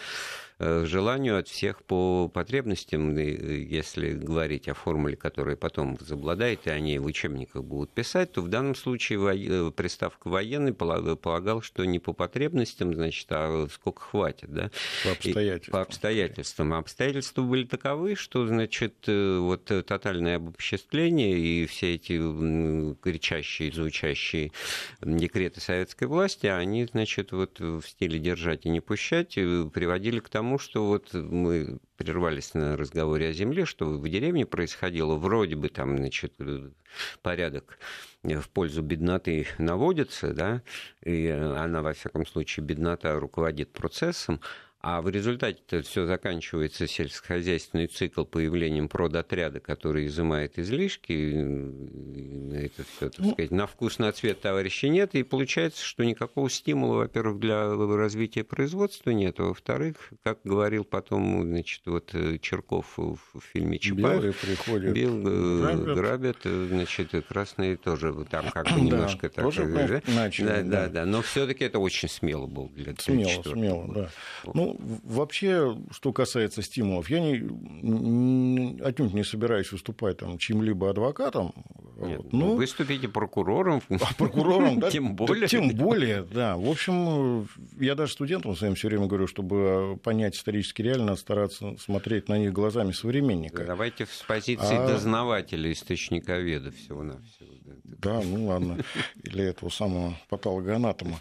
[0.62, 7.06] желанию от всех по потребностям, если говорить о формуле, которая потом возобладает, и они в
[7.06, 12.94] учебниках будут писать, то в данном случае э, приставка военный полагал, что не по потребностям,
[12.94, 14.72] значит, а сколько хватит, да?
[15.04, 15.72] По обстоятельствам.
[15.72, 16.74] по обстоятельствам.
[16.74, 22.18] А обстоятельства были таковы, что, значит, э, вот тотальное обобществление и все эти
[23.02, 24.52] кричащие, звучащие
[25.02, 30.51] декреты советской власти, они, значит, вот в стиле держать и не пущать приводили к тому,
[30.52, 35.70] тому, что вот мы прервались на разговоре о земле, что в деревне происходило, вроде бы
[35.70, 36.34] там, значит,
[37.22, 37.80] порядок
[38.22, 40.62] в пользу бедноты наводится, да,
[41.04, 44.42] и она, во всяком случае, беднота руководит процессом,
[44.84, 51.14] А в результате это все заканчивается сельскохозяйственный цикл появлением продотряда, который изымает излишки.
[52.56, 55.14] Это все, так ну, сказать, на вкус, на цвет товарища нет.
[55.14, 59.40] И получается, что никакого стимула, во-первых, для развития производства нет.
[59.40, 63.20] А во-вторых, как говорил потом значит, вот э, Черков в
[63.54, 64.02] фильме Чапаев.
[64.02, 65.96] Белые приходят, бел, э, грабят.
[65.96, 69.54] грабят, э, значит, красные тоже там как бы немножко да, так.
[69.56, 70.02] Да?
[70.08, 71.06] Начали, да, да, да.
[71.06, 74.10] Но все-таки это очень смело было для Смело, смело, да.
[74.54, 81.54] Ну, вообще, что касается стимулов, я не, отнюдь не собираюсь выступать там чьим-либо адвокатом.
[81.98, 82.56] Нет, вот, но...
[82.56, 83.82] Выступите прокурором.
[83.90, 84.90] А прокурором, да?
[84.92, 85.48] Тем более.
[85.48, 86.58] Тем более, да.
[86.58, 87.48] В общем,
[87.80, 92.52] я даже студентам своим все время говорю, чтобы понять исторически реально, стараться смотреть на них
[92.52, 93.64] глазами современника.
[93.66, 94.88] Давайте с позиции а...
[94.88, 97.48] дознавателя, источниковеда всего-навсего.
[98.00, 98.78] Да, ну ладно.
[99.24, 101.20] Или этого самого патологоанатома.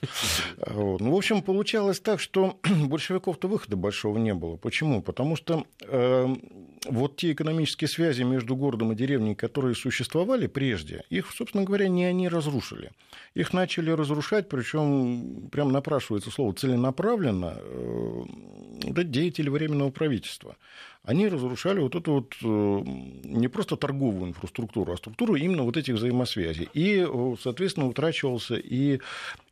[0.66, 1.00] Вот.
[1.00, 4.56] Ну, в общем, получалось так, что большевиков-то выхода большого не было.
[4.56, 5.02] Почему?
[5.02, 6.36] Потому что э,
[6.86, 12.04] вот те экономические связи между городом и деревней, которые существовали прежде, их, собственно говоря, не
[12.04, 12.92] они разрушили.
[13.34, 18.24] Их начали разрушать, причем прям напрашивается слово целенаправленно, э,
[19.04, 20.56] деятели Временного правительства
[21.02, 22.46] они разрушали вот эту вот э,
[23.24, 26.68] не просто торговую инфраструктуру, а структуру именно вот этих взаимосвязей.
[26.74, 29.00] И, э, соответственно, утрачивался и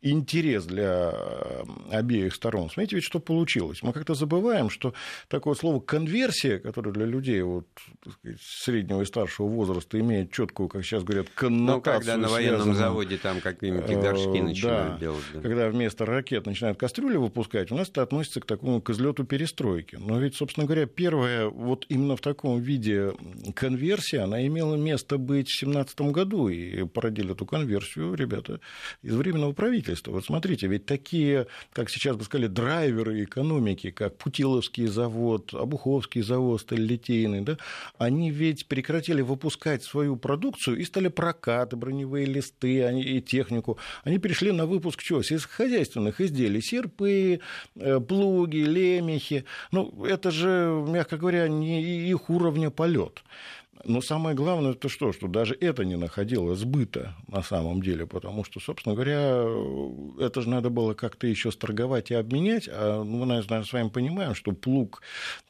[0.01, 2.69] интерес для э, обеих сторон.
[2.69, 3.81] Смотрите, ведь что получилось.
[3.81, 4.93] Мы как-то забываем, что
[5.27, 7.67] такое слово конверсия, которое для людей вот,
[8.07, 11.75] сказать, среднего и старшего возраста имеет четкую, как сейчас говорят, коннотацию.
[11.75, 15.23] Ну, когда на военном связанную, заводе там какие-нибудь горшки начинают да, делать.
[15.33, 15.41] Да.
[15.41, 19.95] Когда вместо ракет начинают кастрюли выпускать, у нас это относится к такому к излету перестройки.
[19.99, 23.13] Но ведь, собственно говоря, первое вот именно в таком виде
[23.55, 28.59] конверсия, она имела место быть в 2017 году, и породили эту конверсию ребята
[29.01, 30.11] из Временного правительства.
[30.11, 36.61] Вот смотрите, ведь такие, как сейчас бы сказали, драйверы экономики, как Путиловский завод, Обуховский завод,
[36.61, 37.57] Сталилитейный, да,
[37.97, 43.77] они ведь прекратили выпускать свою продукцию и стали прокаты, броневые листы они, и технику.
[44.03, 45.23] Они перешли на выпуск чего?
[45.23, 47.39] Сельскохозяйственных изделий, серпы,
[47.75, 49.45] э, плуги, лемехи.
[49.71, 53.23] Ну, это же, мягко говоря, говоря, не их уровня полет.
[53.85, 58.43] Но самое главное это что, что даже это не находило сбыта на самом деле, потому
[58.43, 59.45] что, собственно говоря,
[60.19, 64.35] это же надо было как-то еще сторговать и обменять, а мы, наверное, с вами понимаем,
[64.35, 65.01] что плуг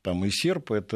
[0.01, 0.95] там, и серп– это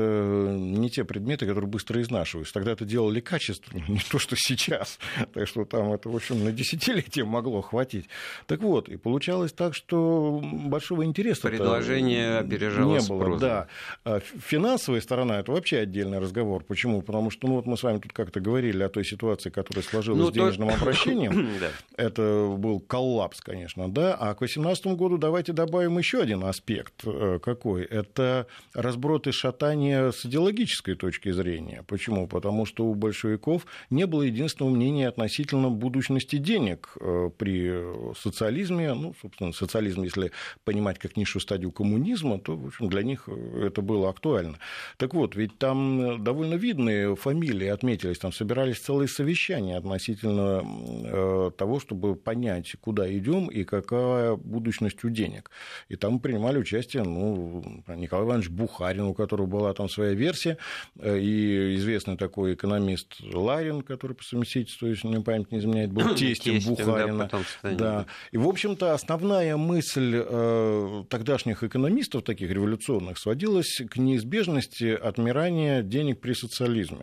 [0.58, 2.54] не те предметы, которые быстро изнашиваются.
[2.54, 5.00] Тогда это делали качественно, не то, что сейчас.
[5.34, 8.08] Так что там это, в общем, на десятилетие могло хватить.
[8.48, 13.24] Так вот, и получалось так, что большого интереса Предложение опережало не было.
[13.24, 13.42] Спрос.
[13.42, 13.68] Да.
[14.06, 16.64] А финансовая сторона– это вообще отдельный разговор.
[16.64, 17.02] Почему?
[17.02, 19.84] Потому потому что ну, вот мы с вами тут как-то говорили о той ситуации, которая
[19.84, 20.76] сложилась ну, с денежным то...
[20.76, 21.48] обращением.
[21.98, 24.16] Это был коллапс, конечно, да.
[24.16, 26.94] А к 2018 году давайте добавим еще один аспект.
[27.06, 27.84] Э, какой?
[27.84, 31.84] Это разброд и шатание с идеологической точки зрения.
[31.88, 32.28] Почему?
[32.28, 38.94] Потому что у большевиков не было единственного мнения относительно будущности денег э, при социализме.
[38.94, 40.32] Ну, собственно, социализм, если
[40.66, 44.58] понимать как низшую стадию коммунизма, то, в общем, для них это было актуально.
[44.98, 51.80] Так вот, ведь там довольно видные фамилии отметились, там собирались целые совещания относительно э, того,
[51.80, 55.52] чтобы понять, куда идем и какая будущность у денег.
[55.90, 60.58] И там принимали участие ну, Николай Иванович Бухарин, у которого была там своя версия,
[61.00, 66.16] э, и известный такой экономист Ларин, который по совместительству, если мне память не изменяет, был
[66.16, 67.30] тестем, тестем Бухарина.
[67.64, 68.06] Да, да.
[68.32, 76.20] И, в общем-то, основная мысль э, тогдашних экономистов, таких революционных, сводилась к неизбежности отмирания денег
[76.20, 77.03] при социализме.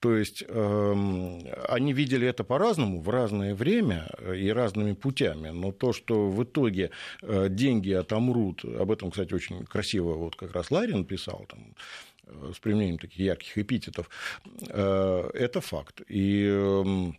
[0.00, 5.92] То есть э, они видели это по-разному в разное время и разными путями, но то,
[5.92, 6.90] что в итоге
[7.22, 11.74] э, деньги отомрут, об этом, кстати, очень красиво вот как раз Ларин писал, там,
[12.26, 14.10] э, с применением таких ярких эпитетов,
[14.68, 16.02] э, это факт.
[16.08, 17.16] И эм,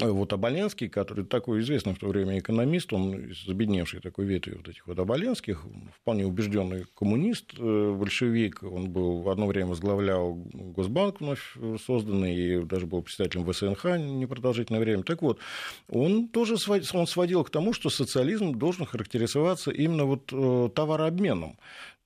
[0.00, 4.68] вот Оболенский, который такой известный в то время экономист, он из обедневшей такой ветви вот
[4.68, 5.64] этих вот Оболенских,
[6.00, 12.64] вполне убежденный коммунист, э, большевик, он был в одно время возглавлял Госбанк вновь созданный, и
[12.64, 15.02] даже был председателем ВСНХ непродолжительное время.
[15.02, 15.40] Так вот,
[15.88, 16.54] он тоже
[16.92, 21.58] он сводил к тому, что социализм должен характеризоваться именно вот э, товарообменом.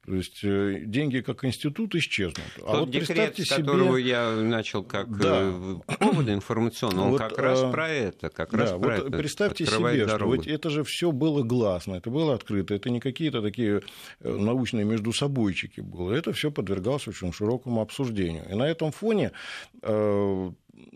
[0.05, 2.45] То есть э, деньги как институт исчезнут.
[2.57, 3.63] А Тот а вот декрет, представьте себе...
[3.63, 5.43] которого я начал как да.
[5.43, 8.29] Э, повод информационный, он вот, как раз про это.
[8.29, 9.11] Как да, раз вот про это.
[9.11, 10.35] Представьте себе, дорогу.
[10.35, 13.83] что вот это же все было гласно, это было открыто, это не какие-то такие
[14.21, 16.13] э, научные междусобойчики было.
[16.13, 18.45] Это все подвергалось очень широкому обсуждению.
[18.51, 19.31] И на этом фоне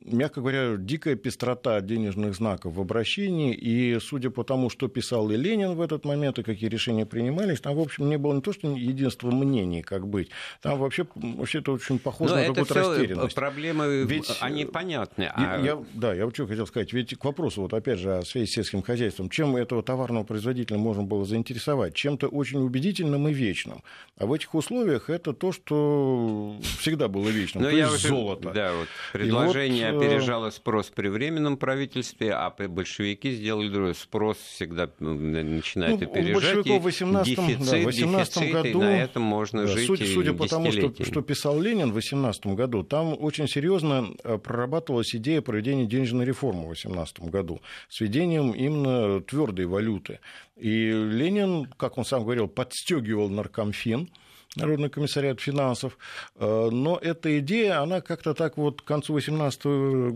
[0.04, 5.36] мягко говоря, дикая пестрота денежных знаков в обращении, и судя по тому, что писал и
[5.36, 8.52] Ленин в этот момент, и какие решения принимались, там, в общем, не было не то,
[8.52, 10.30] что единства мнений, как быть,
[10.62, 13.34] там вообще, вообще это очень похоже Но на какую-то растерянность.
[13.34, 15.30] проблемы, ведь, они понятны.
[15.34, 15.60] А...
[15.62, 18.46] Я, да, я вот что хотел сказать, ведь к вопросу, вот опять же, о связи
[18.46, 21.94] с сельским хозяйством, чем этого товарного производителя можно было заинтересовать?
[21.94, 23.82] Чем-то очень убедительным и вечным.
[24.18, 28.08] А в этих условиях это то, что всегда было вечным, Но то я есть уже,
[28.08, 28.50] золото.
[28.52, 33.94] Да, вот предложение э, опережало спрос при временном правительстве, а большевики сделали другое.
[33.94, 36.66] Спрос всегда начинает ну, опережать.
[36.66, 38.68] У в 18, дефицит, да, 18 дефицит, году...
[38.68, 41.94] И на этом можно да, жить Судя, судя по тому, что, что писал Ленин в
[41.94, 48.00] 18 году, там очень серьезно э, прорабатывалась идея проведения денежной реформы в 18 году с
[48.00, 50.20] введением именно твердой валюты.
[50.56, 54.08] И Ленин, как он сам говорил, подстегивал наркомфин,
[54.56, 55.98] Народный комиссариат финансов.
[56.36, 59.64] Э, но эта идея, она как-то так вот к концу 2018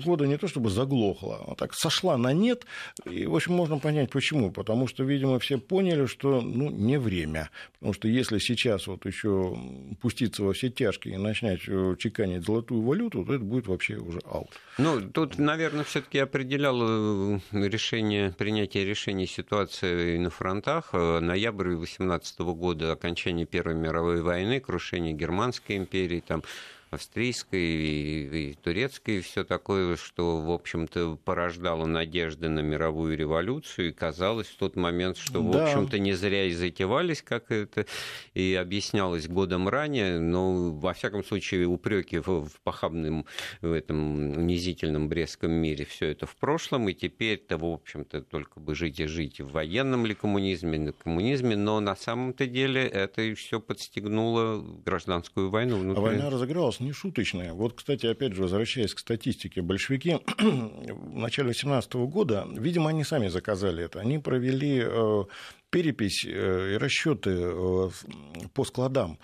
[0.05, 2.65] года не то чтобы заглохла, а так сошла на нет.
[3.05, 4.51] И, в общем, можно понять, почему.
[4.51, 7.51] Потому что, видимо, все поняли, что ну, не время.
[7.75, 9.57] Потому что если сейчас вот еще
[10.01, 14.21] пуститься во все тяжкие и начать э, чеканить золотую валюту, то это будет вообще уже
[14.25, 14.51] аут.
[14.79, 20.93] Ну, тут, наверное, все-таки определяло э, решение, принятие решений ситуации на фронтах.
[20.93, 24.30] Ноябрь 2018 года, окончание Первой мировой войны,
[24.61, 26.43] крушение Германской империи, там,
[26.91, 33.89] австрийской и, и турецкой, и все такое, что, в общем-то, порождало надежды на мировую революцию,
[33.89, 37.87] и казалось в тот момент, что, в общем-то, не зря и затевались, как это
[38.35, 43.25] и объяснялось годом ранее, но, во всяком случае, упреки в, в похабном,
[43.61, 48.75] в этом унизительном Брестском мире, все это в прошлом, и теперь-то, в общем-то, только бы
[48.75, 53.61] жить и жить в военном ли коммунизме, на коммунизме, но на самом-то деле это все
[53.61, 55.77] подстегнуло гражданскую войну.
[55.77, 56.03] Внутри.
[56.03, 57.53] А война разыгралась не шуточная.
[57.53, 63.29] Вот, кстати, опять же, возвращаясь к статистике, большевики в начале 18 года, видимо, они сами
[63.29, 65.25] заказали это, они провели э,
[65.71, 67.91] перепись э, и расчеты э,
[68.55, 69.19] по складам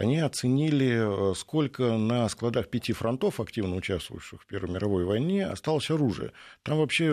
[0.00, 5.90] они оценили, э, сколько на складах пяти фронтов, активно участвующих в Первой мировой войне, осталось
[5.90, 6.32] оружие.
[6.62, 7.10] Там вообще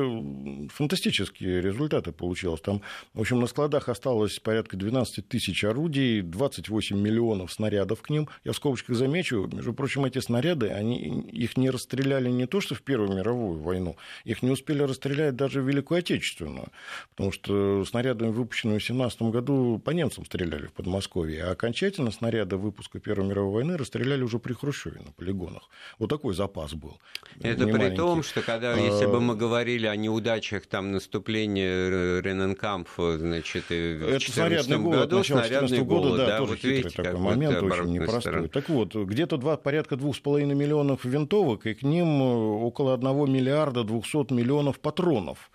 [0.73, 2.61] фантастические результаты получилось.
[2.61, 2.81] Там,
[3.13, 8.29] в общем, на складах осталось порядка 12 тысяч орудий, 28 миллионов снарядов к ним.
[8.45, 12.73] Я в скобочках замечу, между прочим, эти снаряды, они, их не расстреляли не то, что
[12.73, 16.69] в Первую мировую войну, их не успели расстрелять даже в Великую Отечественную,
[17.09, 22.55] потому что снаряды, выпущенные в 17 году, по немцам стреляли в Подмосковье, а окончательно снаряды,
[22.55, 25.63] выпущенные выпуска Первой мировой войны расстреляли уже при Хрущеве на полигонах.
[25.97, 26.99] Вот такой запас был.
[27.41, 27.97] Это при маленький.
[27.97, 34.71] том, что когда, если бы мы говорили о неудачах там наступления Рененкампфа, значит, в 2014
[34.79, 38.21] году, снарядный года, да, да, тоже вот хитрый видите, такой момент, очень непростой.
[38.21, 38.47] Стороны.
[38.49, 43.25] Так вот, где-то два, порядка двух с половиной миллионов винтовок, и к ним около одного
[43.25, 45.49] миллиарда двухсот миллионов патронов.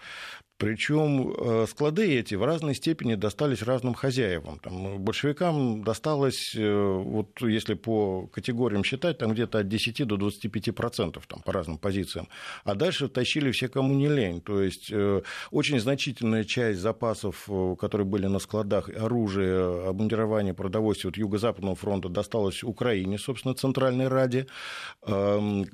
[0.62, 4.60] Причем э, склады эти в разной степени достались разным хозяевам.
[4.60, 10.72] Там, большевикам досталось, э, вот если по категориям считать, там где-то от 10 до 25
[10.72, 12.28] процентов там, по разным позициям.
[12.62, 14.40] А дальше тащили все, кому не лень.
[14.40, 17.48] То есть э, очень значительная часть запасов,
[17.80, 24.46] которые были на складах, оружия, обмундирования, продовольствия от Юго-Западного фронта досталось Украине, собственно, Центральной Раде.
[25.06, 25.66] Эм,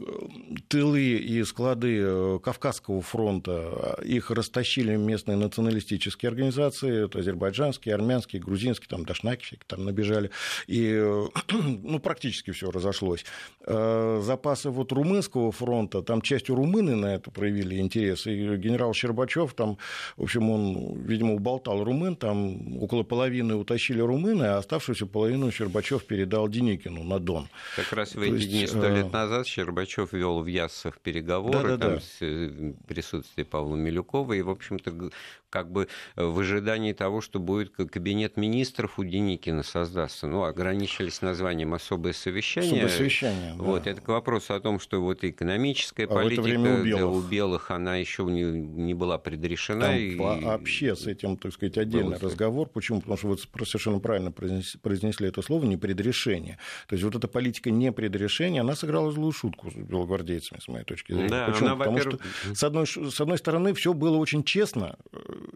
[0.68, 8.88] тылы и склады Кавказского фронта, их растащили тащили местные националистические организации, это азербайджанские, армянские, грузинские,
[8.88, 10.30] там дашнаки там набежали,
[10.66, 13.24] и ну, практически все разошлось.
[13.66, 19.54] Э, запасы вот румынского фронта, там частью румыны на это проявили интерес, и генерал Щербачев
[19.54, 19.78] там,
[20.16, 26.04] в общем, он, видимо, уболтал румын, там около половины утащили румыны, а оставшуюся половину Щербачев
[26.04, 27.48] передал Деникину на Дон.
[27.76, 31.76] Как раз в эти дни сто лет э, назад Щербачев вел в Яссах переговоры да,
[31.76, 32.00] да, там, да.
[32.00, 35.10] с э, присутствием Павла Милюкова, и, в общем, общем-то,
[35.50, 40.26] как бы э, в ожидании того, что будет кабинет министров у Деникина создастся.
[40.26, 42.84] Ну, ограничились названием «особое совещание».
[42.84, 43.62] Особое совещание, да.
[43.62, 47.00] Вот, это к вопросу о том, что вот экономическая а политика у белых.
[47.00, 49.86] Да, у белых, она еще не, не была предрешена.
[49.86, 50.16] Там и...
[50.16, 52.68] вообще с этим, так сказать, отдельный Был разговор.
[52.68, 53.00] Почему?
[53.00, 56.58] Потому что вы совершенно правильно произнесли это слово «непредрешение».
[56.88, 61.12] То есть вот эта политика непредрешения, она сыграла злую шутку с белогвардейцами, с моей точки
[61.12, 61.28] зрения.
[61.28, 61.68] Да, Почему?
[61.68, 62.18] Она, Потому что,
[62.54, 64.96] с одной, с одной стороны, все было очень честно честно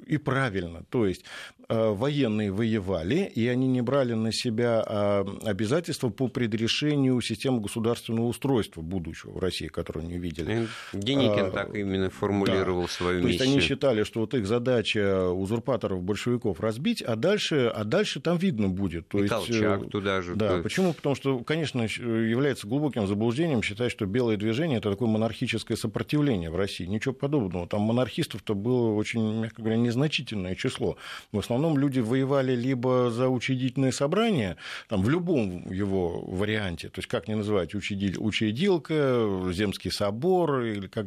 [0.07, 0.85] и правильно.
[0.91, 1.25] То есть
[1.69, 8.83] военные воевали, и они не брали на себя а, обязательства по предрешению системы государственного устройства
[8.83, 10.69] будущего в России, которую не видели.
[10.93, 12.89] Деникин а, так именно формулировал да.
[12.89, 13.39] свою миссию.
[13.39, 18.21] То есть они считали, что вот их задача узурпаторов, большевиков разбить, а дальше, а дальше
[18.21, 19.09] там видно будет.
[19.09, 20.35] То и есть, Колчак туда же.
[20.35, 20.93] Да, почему?
[20.93, 26.57] Потому что, конечно, является глубоким заблуждением считать, что белое движение– это такое монархическое сопротивление в
[26.57, 26.85] России.
[26.85, 27.67] Ничего подобного.
[27.67, 30.97] Там монархистов-то было очень, мягко говоря, незначительное число.
[31.33, 34.57] В основном люди воевали либо за учредительное собрание,
[34.89, 41.07] там, в любом его варианте, то есть как не называть, учредилка, Земский собор или как,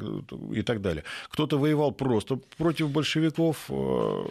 [0.53, 1.03] и так далее.
[1.29, 3.65] Кто-то воевал просто против большевиков.
[3.69, 4.25] Э,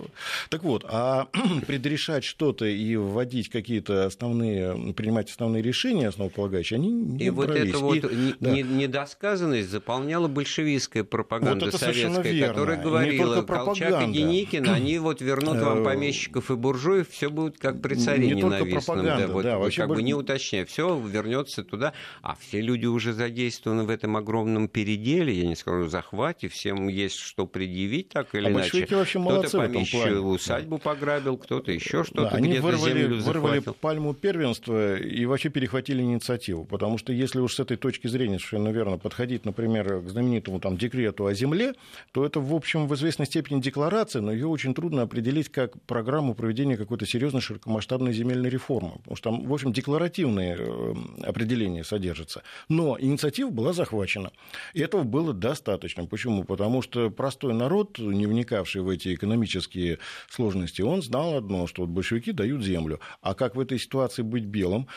[0.51, 1.28] так вот, а
[1.66, 7.74] предрешать что-то и вводить какие-то основные, принимать основные решения, основополагающие, они не И брались.
[7.74, 8.51] вот эта вот и, да.
[8.51, 15.80] недосказанность заполняла большевистская пропаганда вот советская, которая говорила, Колчак и Деникин, они вот вернут вам
[15.80, 19.05] э, помещиков и буржуев, все будет как при царе не ненавистном.
[19.05, 23.85] Да, вот, да, как бы не уточняя, все вернется туда, а все люди уже задействованы
[23.85, 28.51] в этом огромном переделе, я не скажу захвате, всем есть что предъявить так или а
[28.51, 28.87] иначе.
[28.87, 35.24] Кто-то помещичью усадьбу пограбил, кто-то еще что-то да, где-то вырвали, землю вырвали пальму первенства и
[35.26, 40.01] вообще перехватили инициативу, потому что если уж с этой точки зрения совершенно верно подходить, например,
[40.01, 41.74] к знаменитому там декрету о земле,
[42.12, 46.35] то это, в общем, в известной степени декларация, но ее очень трудно определить как программу
[46.35, 52.43] проведения какой-то серьезной широкомасштабной земельной реформы, потому что там, в общем, декларативные э, определения содержатся.
[52.68, 54.31] Но инициатива была захвачена.
[54.72, 56.07] И этого было достаточно.
[56.07, 56.45] Почему?
[56.45, 59.99] Потому что простой народ, не вникавший в эти экономические
[60.29, 63.01] сложности, он знал одно, что вот большевики дают землю.
[63.20, 64.89] А как в этой ситуации быть белым?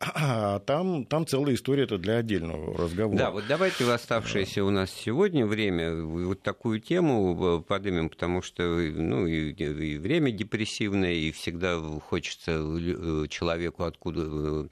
[0.00, 3.18] А там, там целая история это для отдельного разговора.
[3.18, 8.62] Да, вот давайте в оставшееся у нас сегодня время вот такую тему поднимем, потому что
[8.62, 14.68] ну, и, и время депрессивное, и всегда хочется э, человеку откуда э,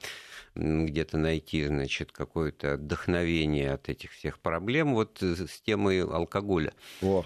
[0.55, 6.73] где-то найти, значит, какое-то вдохновение от этих всех проблем вот э, с темой алкоголя.
[7.03, 7.23] О.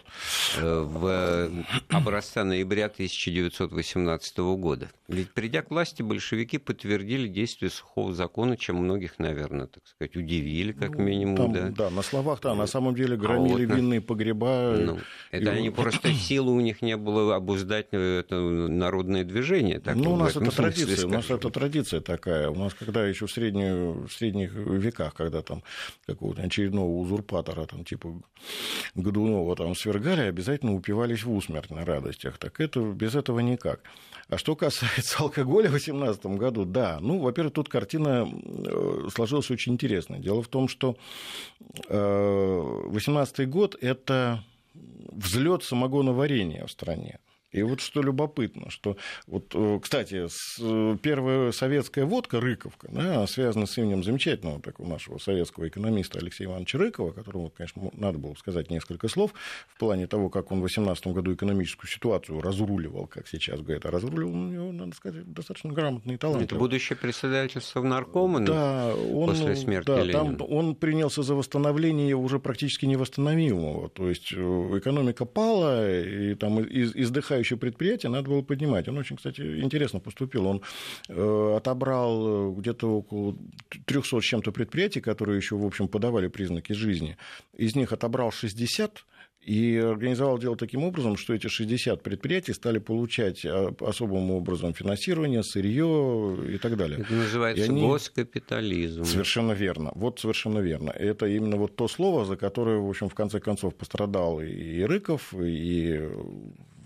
[0.57, 1.49] В
[1.89, 4.91] образца ноября 1918 года.
[5.09, 10.71] Ведь придя к власти, большевики подтвердили действие сухого закона, чем многих, наверное, так сказать, удивили,
[10.71, 11.35] как ну, минимум.
[11.35, 11.69] Там, да.
[11.69, 14.75] да, на словах, да, на самом деле громили а вот, винные погреба.
[14.79, 14.99] Ну,
[15.31, 15.57] это и...
[15.57, 19.79] они просто силы у них не было обуздать э, это народное движение.
[19.79, 22.51] Так ну, у нас это традиция, у нас это традиция такая.
[22.51, 25.63] У нас когда еще в, среднюю, в средних веках, когда там
[26.05, 28.21] какого-то очередного узурпатора, там, типа
[28.93, 32.37] Годунова, там свергали, обязательно упивались в усмерть на радостях.
[32.37, 33.81] Так это без этого никак.
[34.29, 39.73] А что касается алкоголя в 2018 году, да, ну, во-первых, тут картина э, сложилась очень
[39.73, 40.19] интересная.
[40.19, 40.95] Дело в том, что
[41.87, 44.43] 2018 э, год– это
[45.11, 47.19] взлет самогоноварения в стране.
[47.51, 48.95] И вот что любопытно, что
[49.25, 55.17] вот, э, кстати, э, первая советская водка Рыковка, да, связана с именем замечательного такого нашего
[55.17, 59.33] советского экономиста Алексея Ивановича Рыкова, которому, конечно, надо было сказать несколько слов
[59.67, 63.91] в плане того, как он в 2018 году экономическую ситуацию разруливал, как сейчас говорят, а
[63.91, 66.43] разруливал у него, надо сказать, достаточно грамотный талант.
[66.43, 70.37] Это будущее председательство в наркома да, он, после смерти да, Ленина.
[70.37, 76.61] Там он принялся за восстановление уже практически невосстановимого, то есть э, экономика пала, и там
[76.61, 78.87] издыхая процветающее предприятие надо было поднимать.
[78.87, 80.45] Он очень, кстати, интересно поступил.
[80.47, 80.61] Он
[81.07, 83.35] э, отобрал э, где-то около
[83.85, 87.17] 300 с чем-то предприятий, которые еще, в общем, подавали признаки жизни.
[87.57, 89.05] Из них отобрал 60
[89.41, 95.43] и организовал дело таким образом, что эти 60 предприятий стали получать а, особым образом финансирование,
[95.43, 96.99] сырье и так далее.
[96.99, 97.81] Это называется они...
[97.81, 99.05] госкапитализм.
[99.05, 99.91] Совершенно верно.
[99.95, 100.91] Вот совершенно верно.
[100.91, 105.33] Это именно вот то слово, за которое, в общем, в конце концов пострадал и Рыков,
[105.33, 105.99] и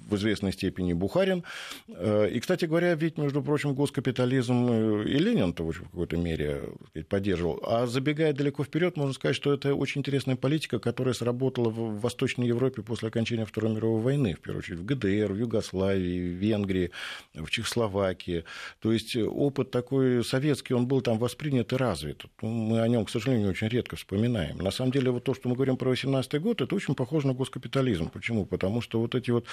[0.10, 1.44] в известной степени Бухарин.
[1.88, 6.64] Э, и, кстати говоря, ведь, между прочим, госкапитализм э, и Ленин тоже в какой-то мере
[7.10, 7.60] поддерживал.
[7.66, 12.48] А забегая далеко вперед, можно сказать, что это очень интересная политика, которая сработала в Восточной
[12.48, 16.92] Европе после окончания Второй мировой войны, в первую очередь в ГДР, в Югославии, в Венгрии,
[17.34, 18.46] в Чехословакии.
[18.80, 22.24] То есть опыт такой советский, он был там воспринят и развит.
[22.42, 24.58] Ну, мы о нем, к сожалению, очень редко вспоминаем.
[24.58, 27.34] На самом деле, вот то, что мы говорим про 18 год, это очень похоже на
[27.34, 28.10] госкапитализм.
[28.10, 28.46] Почему?
[28.46, 29.46] Потому что вот эти вот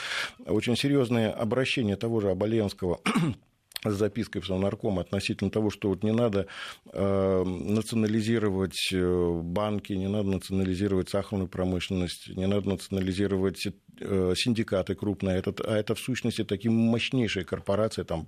[0.47, 3.01] очень серьезное обращение того же Аболенского
[3.85, 6.47] с запиской в Совнарком относительно того, что вот не надо
[6.93, 13.67] э, национализировать э, банки, не надо национализировать сахарную промышленность, не надо национализировать
[14.01, 18.27] э, синдикаты крупные, это, а это в сущности такие мощнейшие корпорации, там,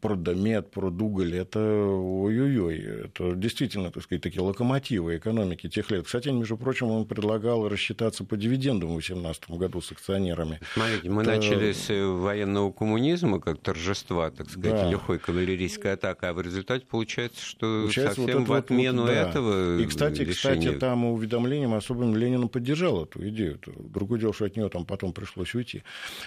[0.00, 6.06] Продомет, Продуголь, это ой-ой-ой, это действительно, так сказать, такие локомотивы экономики тех лет.
[6.06, 10.60] Кстати, между прочим, он предлагал рассчитаться по дивидендам в 2018 году с акционерами.
[10.72, 11.36] Смотрите, мы это...
[11.36, 14.90] начали с военного коммунизма, как торжества, так сказать, да.
[14.90, 19.28] лихой кавалерийской атаки, а в результате получается, что получается, совсем вот в отмену вот, да.
[19.28, 20.60] этого И, кстати, решения...
[20.60, 23.58] кстати, там уведомлением особым Ленин поддержал эту идею.
[23.66, 25.82] Другое дело, что от нее там потом пришлось уйти.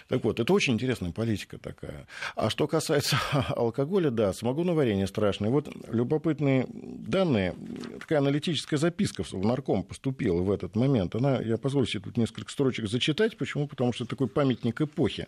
[0.07, 2.07] Так вот, это очень интересная политика такая.
[2.35, 3.17] А что касается
[3.55, 5.49] алкоголя, да, самогоноварение страшное.
[5.49, 7.55] Вот любопытные данные,
[7.99, 11.15] такая аналитическая записка в нарком поступила в этот момент.
[11.15, 13.37] Она, я позволю себе тут несколько строчек зачитать.
[13.37, 13.67] Почему?
[13.67, 15.27] Потому что это такой памятник эпохи.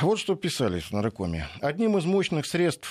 [0.00, 1.48] Вот что писали в наркоме.
[1.60, 2.88] Одним из мощных средств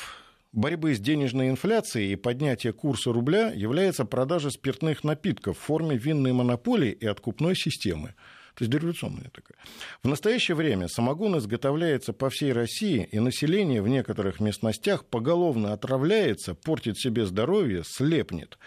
[0.51, 6.33] борьбы с денежной инфляцией и поднятия курса рубля является продажа спиртных напитков в форме винной
[6.33, 8.15] монополии и откупной системы.
[8.55, 9.57] То есть дореволюционная такая.
[10.01, 16.53] В настоящее время самогон изготовляется по всей России, и население в некоторых местностях поголовно отравляется,
[16.53, 18.57] портит себе здоровье, слепнет.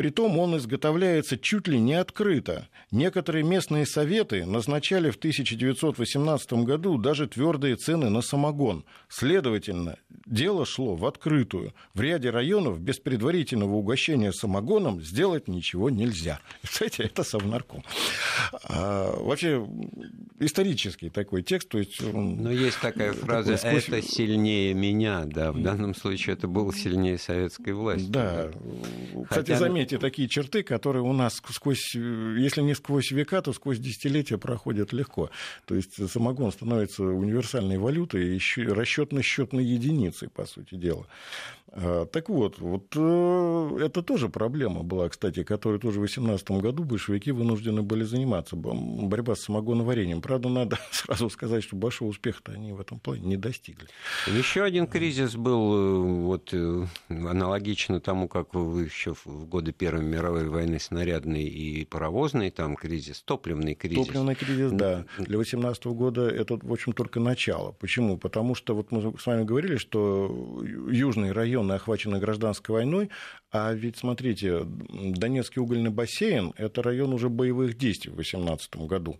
[0.00, 2.68] Притом он изготовляется чуть ли не открыто.
[2.90, 8.86] Некоторые местные советы назначали в 1918 году даже твердые цены на самогон.
[9.10, 11.74] Следовательно, дело шло в открытую.
[11.92, 16.40] В ряде районов без предварительного угощения самогоном сделать ничего нельзя.
[16.62, 17.84] Кстати, это совнарком.
[18.70, 19.68] А, вообще,
[20.38, 21.68] исторический такой текст.
[21.68, 23.88] То есть Но есть такая фраза сквозь...
[23.88, 25.26] «это сильнее меня».
[25.26, 28.08] Да, в данном случае это было сильнее советской власти.
[28.08, 28.48] Да.
[28.48, 29.24] да.
[29.28, 33.78] Кстати, заметьте, эти такие черты, которые у нас сквозь, если не сквозь века, то сквозь
[33.78, 35.30] десятилетия проходят легко.
[35.66, 41.06] То есть самогон становится универсальной валютой и расчетно-счетной единицей, по сути дела.
[41.72, 46.82] А, так вот, вот э, это тоже проблема была, кстати, которой тоже в 18 году
[46.82, 48.56] большевики вынуждены были заниматься.
[48.56, 50.20] Борьба с самогоноварением.
[50.20, 53.86] Правда, надо сразу сказать, что большого успеха они в этом плане не достигли.
[54.26, 60.02] Еще один кризис был э, вот, э, аналогично тому, как вы еще в годы Первой
[60.04, 64.06] мировой войны снарядный и паровозный, там кризис, топливный кризис.
[64.06, 65.04] Топливный кризис, да.
[65.18, 67.72] Для 18 года это, в общем, только начало.
[67.72, 68.18] Почему?
[68.18, 73.10] Потому что вот мы с вами говорили, что южный район районы охвачены гражданской войной,
[73.52, 79.18] а ведь, смотрите, Донецкий угольный бассейн– это район уже боевых действий в 2018 году.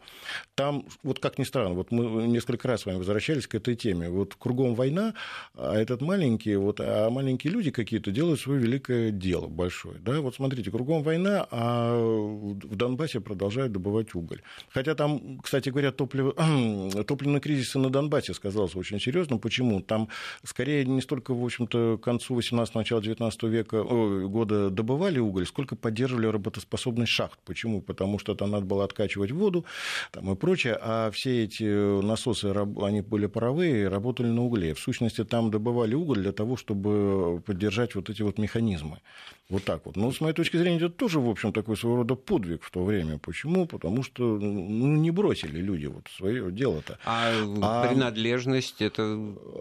[0.55, 4.09] Там, вот как ни странно, вот мы несколько раз с вами возвращались к этой теме.
[4.09, 5.15] Вот кругом война,
[5.55, 9.99] а этот маленький, вот, а маленькие люди какие-то делают свое великое дело большое.
[9.99, 10.21] Да?
[10.21, 14.43] Вот смотрите, кругом война, а в Донбассе продолжают добывать уголь.
[14.69, 16.35] Хотя там, кстати говоря, топливо,
[17.05, 19.39] топливный кризис на Донбассе сказался очень серьезно.
[19.39, 19.81] Почему?
[19.81, 20.09] Там
[20.45, 25.77] скорее не столько, в общем-то, к концу 18 начала 19 века, года добывали уголь, сколько
[25.77, 27.39] поддерживали работоспособность шахт.
[27.45, 27.81] Почему?
[27.83, 29.65] Потому что там надо было откачивать воду
[30.13, 31.65] там, и прочее, а все эти
[32.03, 34.75] насосы, они были паровые, работали на угле.
[34.75, 38.99] В сущности, там добывали уголь для того, чтобы поддержать вот эти вот механизмы.
[39.51, 39.97] Вот так вот.
[39.97, 42.85] Но, с моей точки зрения, это тоже, в общем, такой своего рода подвиг в то
[42.85, 43.19] время.
[43.19, 43.67] Почему?
[43.67, 46.99] Потому что ну, не бросили люди вот свое дело-то.
[47.05, 49.03] А, а принадлежность это...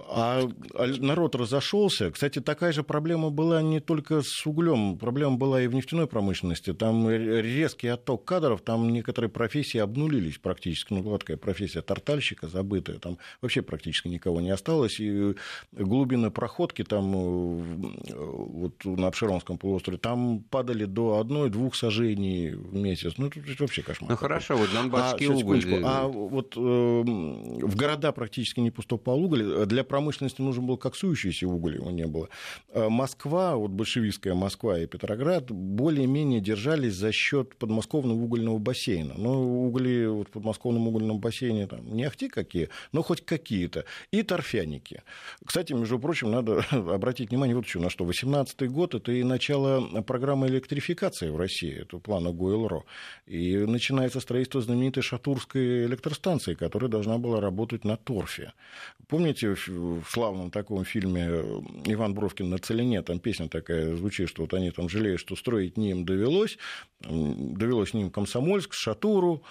[0.10, 2.12] А, а народ разошелся.
[2.12, 6.72] Кстати, такая же проблема была не только с углем, проблема была и в нефтяной промышленности.
[6.72, 10.94] Там резкий отток кадров, там некоторые профессии обнулились практически.
[10.94, 15.00] Ну, была такая профессия тартальщика забытая, там вообще практически никого не осталось.
[15.00, 15.34] И
[15.72, 22.76] глубины проходки там э, вот на Обширонском полуострове полуострове, там падали до одной-двух сажений в
[22.76, 23.14] месяц.
[23.18, 24.12] Ну, это вообще кошмар.
[24.12, 25.64] Ну, хорошо, вот Донбасский а, уголь.
[25.84, 29.66] А вот э, в города практически не поступал уголь.
[29.66, 32.30] Для промышленности нужен был коксующийся уголь, его не было.
[32.74, 39.14] А Москва, вот большевистская Москва и Петроград более-менее держались за счет подмосковного угольного бассейна.
[39.18, 43.86] Но угли вот, в подмосковном угольном бассейне там, не ахти какие, но хоть какие-то.
[44.12, 45.04] И торфяники.
[45.46, 48.06] Кстати, между прочим, надо обратить внимание вот еще на что.
[48.06, 49.69] 18 год– это и начало
[50.06, 52.84] программа электрификации в России, это плана ГУЭЛРО.
[53.28, 58.54] И начинается строительство знаменитой Шатурской электростанции, которая должна была работать на торфе.
[59.08, 61.26] Помните в славном таком фильме
[61.86, 65.78] Иван Бровкин на целине, там песня такая звучит, что вот они там жалеют, что строить
[65.78, 66.58] не им довелось,
[67.02, 69.44] довелось ним Комсомольск, Шатуру,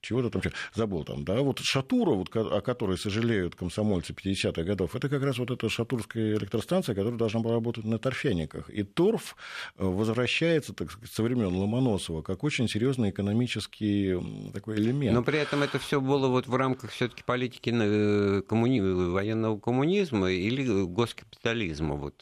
[0.00, 0.42] чего-то там,
[0.74, 5.38] забыл там, да, вот Шатура, вот, о которой сожалеют комсомольцы 50-х годов, это как раз
[5.38, 8.70] вот эта шатурская электростанция, которая должна была работать на торфяниках.
[8.70, 9.36] И торф
[9.76, 14.16] э, возвращается, так сказать, со времен Ломоносова, как очень серьезный экономический
[14.52, 15.14] такой элемент.
[15.14, 18.80] Но при этом это все было вот в рамках все-таки политики э, коммуни...
[18.80, 22.14] военного коммунизма или госкапитализма, вот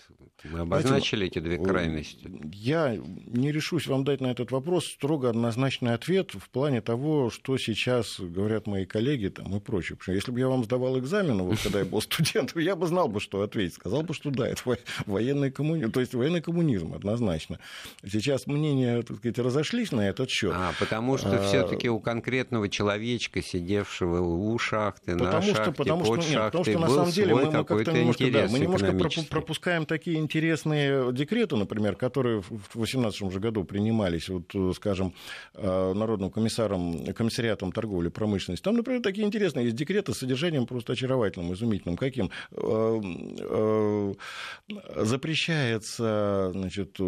[0.44, 2.30] Мы обозначили Знаете, эти две крайности.
[2.52, 7.58] Я не решусь вам дать на этот вопрос строго однозначный ответ в плане того, что
[7.58, 9.96] сейчас говорят мои коллеги там, и прочее.
[9.96, 12.86] Потому что если бы я вам сдавал экзамен, вот, когда я был студентом, я бы
[12.86, 13.74] знал бы, что ответить.
[13.74, 14.62] Сказал бы, что да, это
[15.06, 17.58] военный коммунизм, то есть военный коммунизм однозначно.
[18.04, 20.52] Сейчас мнения, так сказать, разошлись на этот счет.
[20.54, 25.72] А, потому что а, все-таки у конкретного человечка, сидевшего у шахты, потому на что, шахте,
[25.72, 28.58] потому под что, нет, потому что на самом деле мы, мы как-то немножко, да, мы
[28.60, 35.14] немножко пропускаем такие интересные декреты, например, которые в 2018 же году принимались, вот, скажем,
[35.54, 38.62] э, Народным комиссаром, комиссариатом торговли промышленности.
[38.62, 41.96] Там, например, такие интересные есть декреты с содержанием просто очаровательным, изумительным.
[41.96, 42.30] Каким?
[42.52, 43.00] Э,
[43.40, 44.14] э,
[44.96, 47.00] запрещается значит,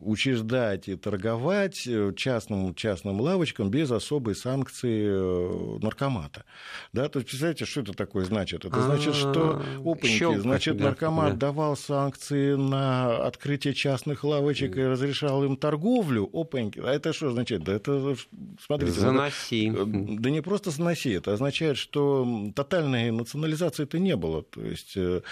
[0.00, 6.44] учреждать и торговать частным, частным лавочкам без особой санкции наркомата.
[6.92, 8.64] Да, то есть, представляете, что это такое значит?
[8.64, 15.44] Это значит, что а, опаньки, значит, наркомат давал санкции на открытие частных лавочек и разрешал
[15.44, 16.28] им торговлю.
[16.32, 16.80] Опаньки.
[16.80, 17.64] А это что означает?
[17.64, 18.16] Да это,
[18.60, 18.92] смотрите...
[18.92, 19.72] Заноси.
[19.74, 21.10] Э, да не просто заноси.
[21.10, 24.42] Это означает, что тотальной национализации это не было.
[24.42, 25.22] То есть, э,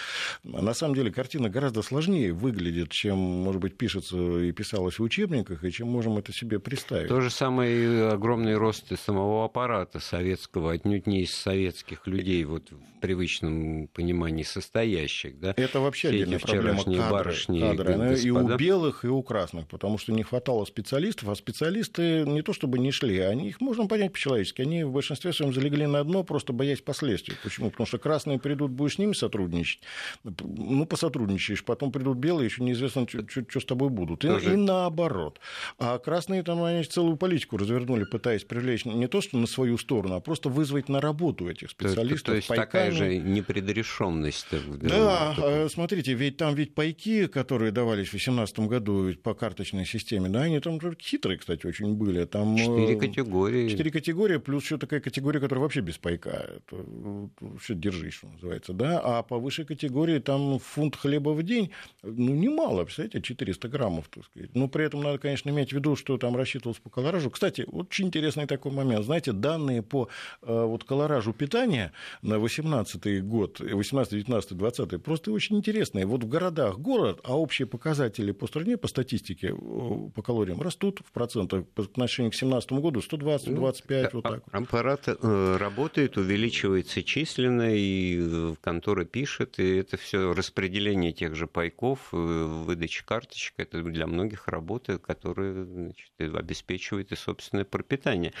[0.43, 5.63] на самом деле, картина гораздо сложнее выглядит, чем, может быть, пишется и писалось в учебниках,
[5.63, 7.09] и чем можем это себе представить.
[7.09, 12.71] То же самое и огромный рост самого аппарата советского, отнюдь не из советских людей, вот
[12.71, 15.39] в привычном понимании состоящих.
[15.39, 15.53] Да?
[15.57, 18.17] Это вообще Все отдельная проблема кадры, барышни, кадры.
[18.17, 22.41] И, и у белых, и у красных, потому что не хватало специалистов, а специалисты не
[22.41, 26.03] то чтобы не шли, они их можно понять по-человечески, они в большинстве своем залегли на
[26.03, 27.35] дно, просто боясь последствий.
[27.43, 27.69] Почему?
[27.69, 29.81] Потому что красные придут, будешь с ними сотрудничать,
[30.23, 34.23] ну, посотрудничаешь, потом придут белые, еще неизвестно, что с тобой будут.
[34.25, 35.39] И, и наоборот.
[35.77, 40.15] А красные там они целую политику развернули, пытаясь привлечь не то, что на свою сторону,
[40.15, 42.21] а просто вызвать на работу этих специалистов.
[42.21, 42.65] То, то есть пайками.
[42.65, 44.47] такая же непредрешенность.
[44.81, 45.69] Да, такой.
[45.85, 50.59] Смотрите, ведь там ведь пайки, которые давались в 2018 году по карточной системе, да, они
[50.59, 52.25] там хитрые, кстати, очень были.
[52.25, 53.69] Там, четыре категории.
[53.69, 56.29] Четыре категории, плюс еще такая категория, которая вообще без пайка.
[56.57, 57.29] Это,
[57.61, 58.99] все держи, что называется, да.
[58.99, 61.69] А по высшей категории там фунт хлеба в день,
[62.01, 64.55] ну, немало, представляете, 400 граммов, так сказать.
[64.55, 67.29] Но при этом надо, конечно, иметь в виду, что там рассчитывалось по колоражу.
[67.29, 69.05] Кстати, очень интересный такой момент.
[69.05, 70.09] Знаете, данные по
[70.41, 71.91] э, вот колоражу питания
[72.23, 75.74] на 18 год, 18, 19, 20 просто очень интересные.
[76.05, 81.01] Вот в городах город, а общие показатели по стране, по статистике, э, по калориям растут
[81.05, 84.43] в процентах по отношению к 2017 году 120, 25, ну, вот так.
[84.51, 92.11] Аппарат э, работает, увеличивается численно, и контора пишет, и это все распределение тех же пайков,
[92.11, 98.33] выдача карточек, это для многих работа, которая значит, обеспечивает и собственное пропитание.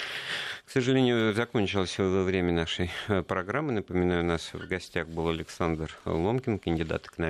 [0.65, 3.73] К сожалению, закончилось время нашей э, программы.
[3.73, 7.24] Напоминаю, у нас в гостях был Александр Ломкин, кандидат экономических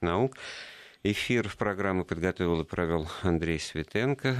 [0.00, 0.36] наук.
[1.02, 4.36] Эфир в программы подготовил и провел Андрей Светенко.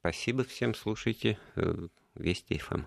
[0.00, 0.74] Спасибо всем.
[0.74, 2.82] Слушайте э, Вести ФМ.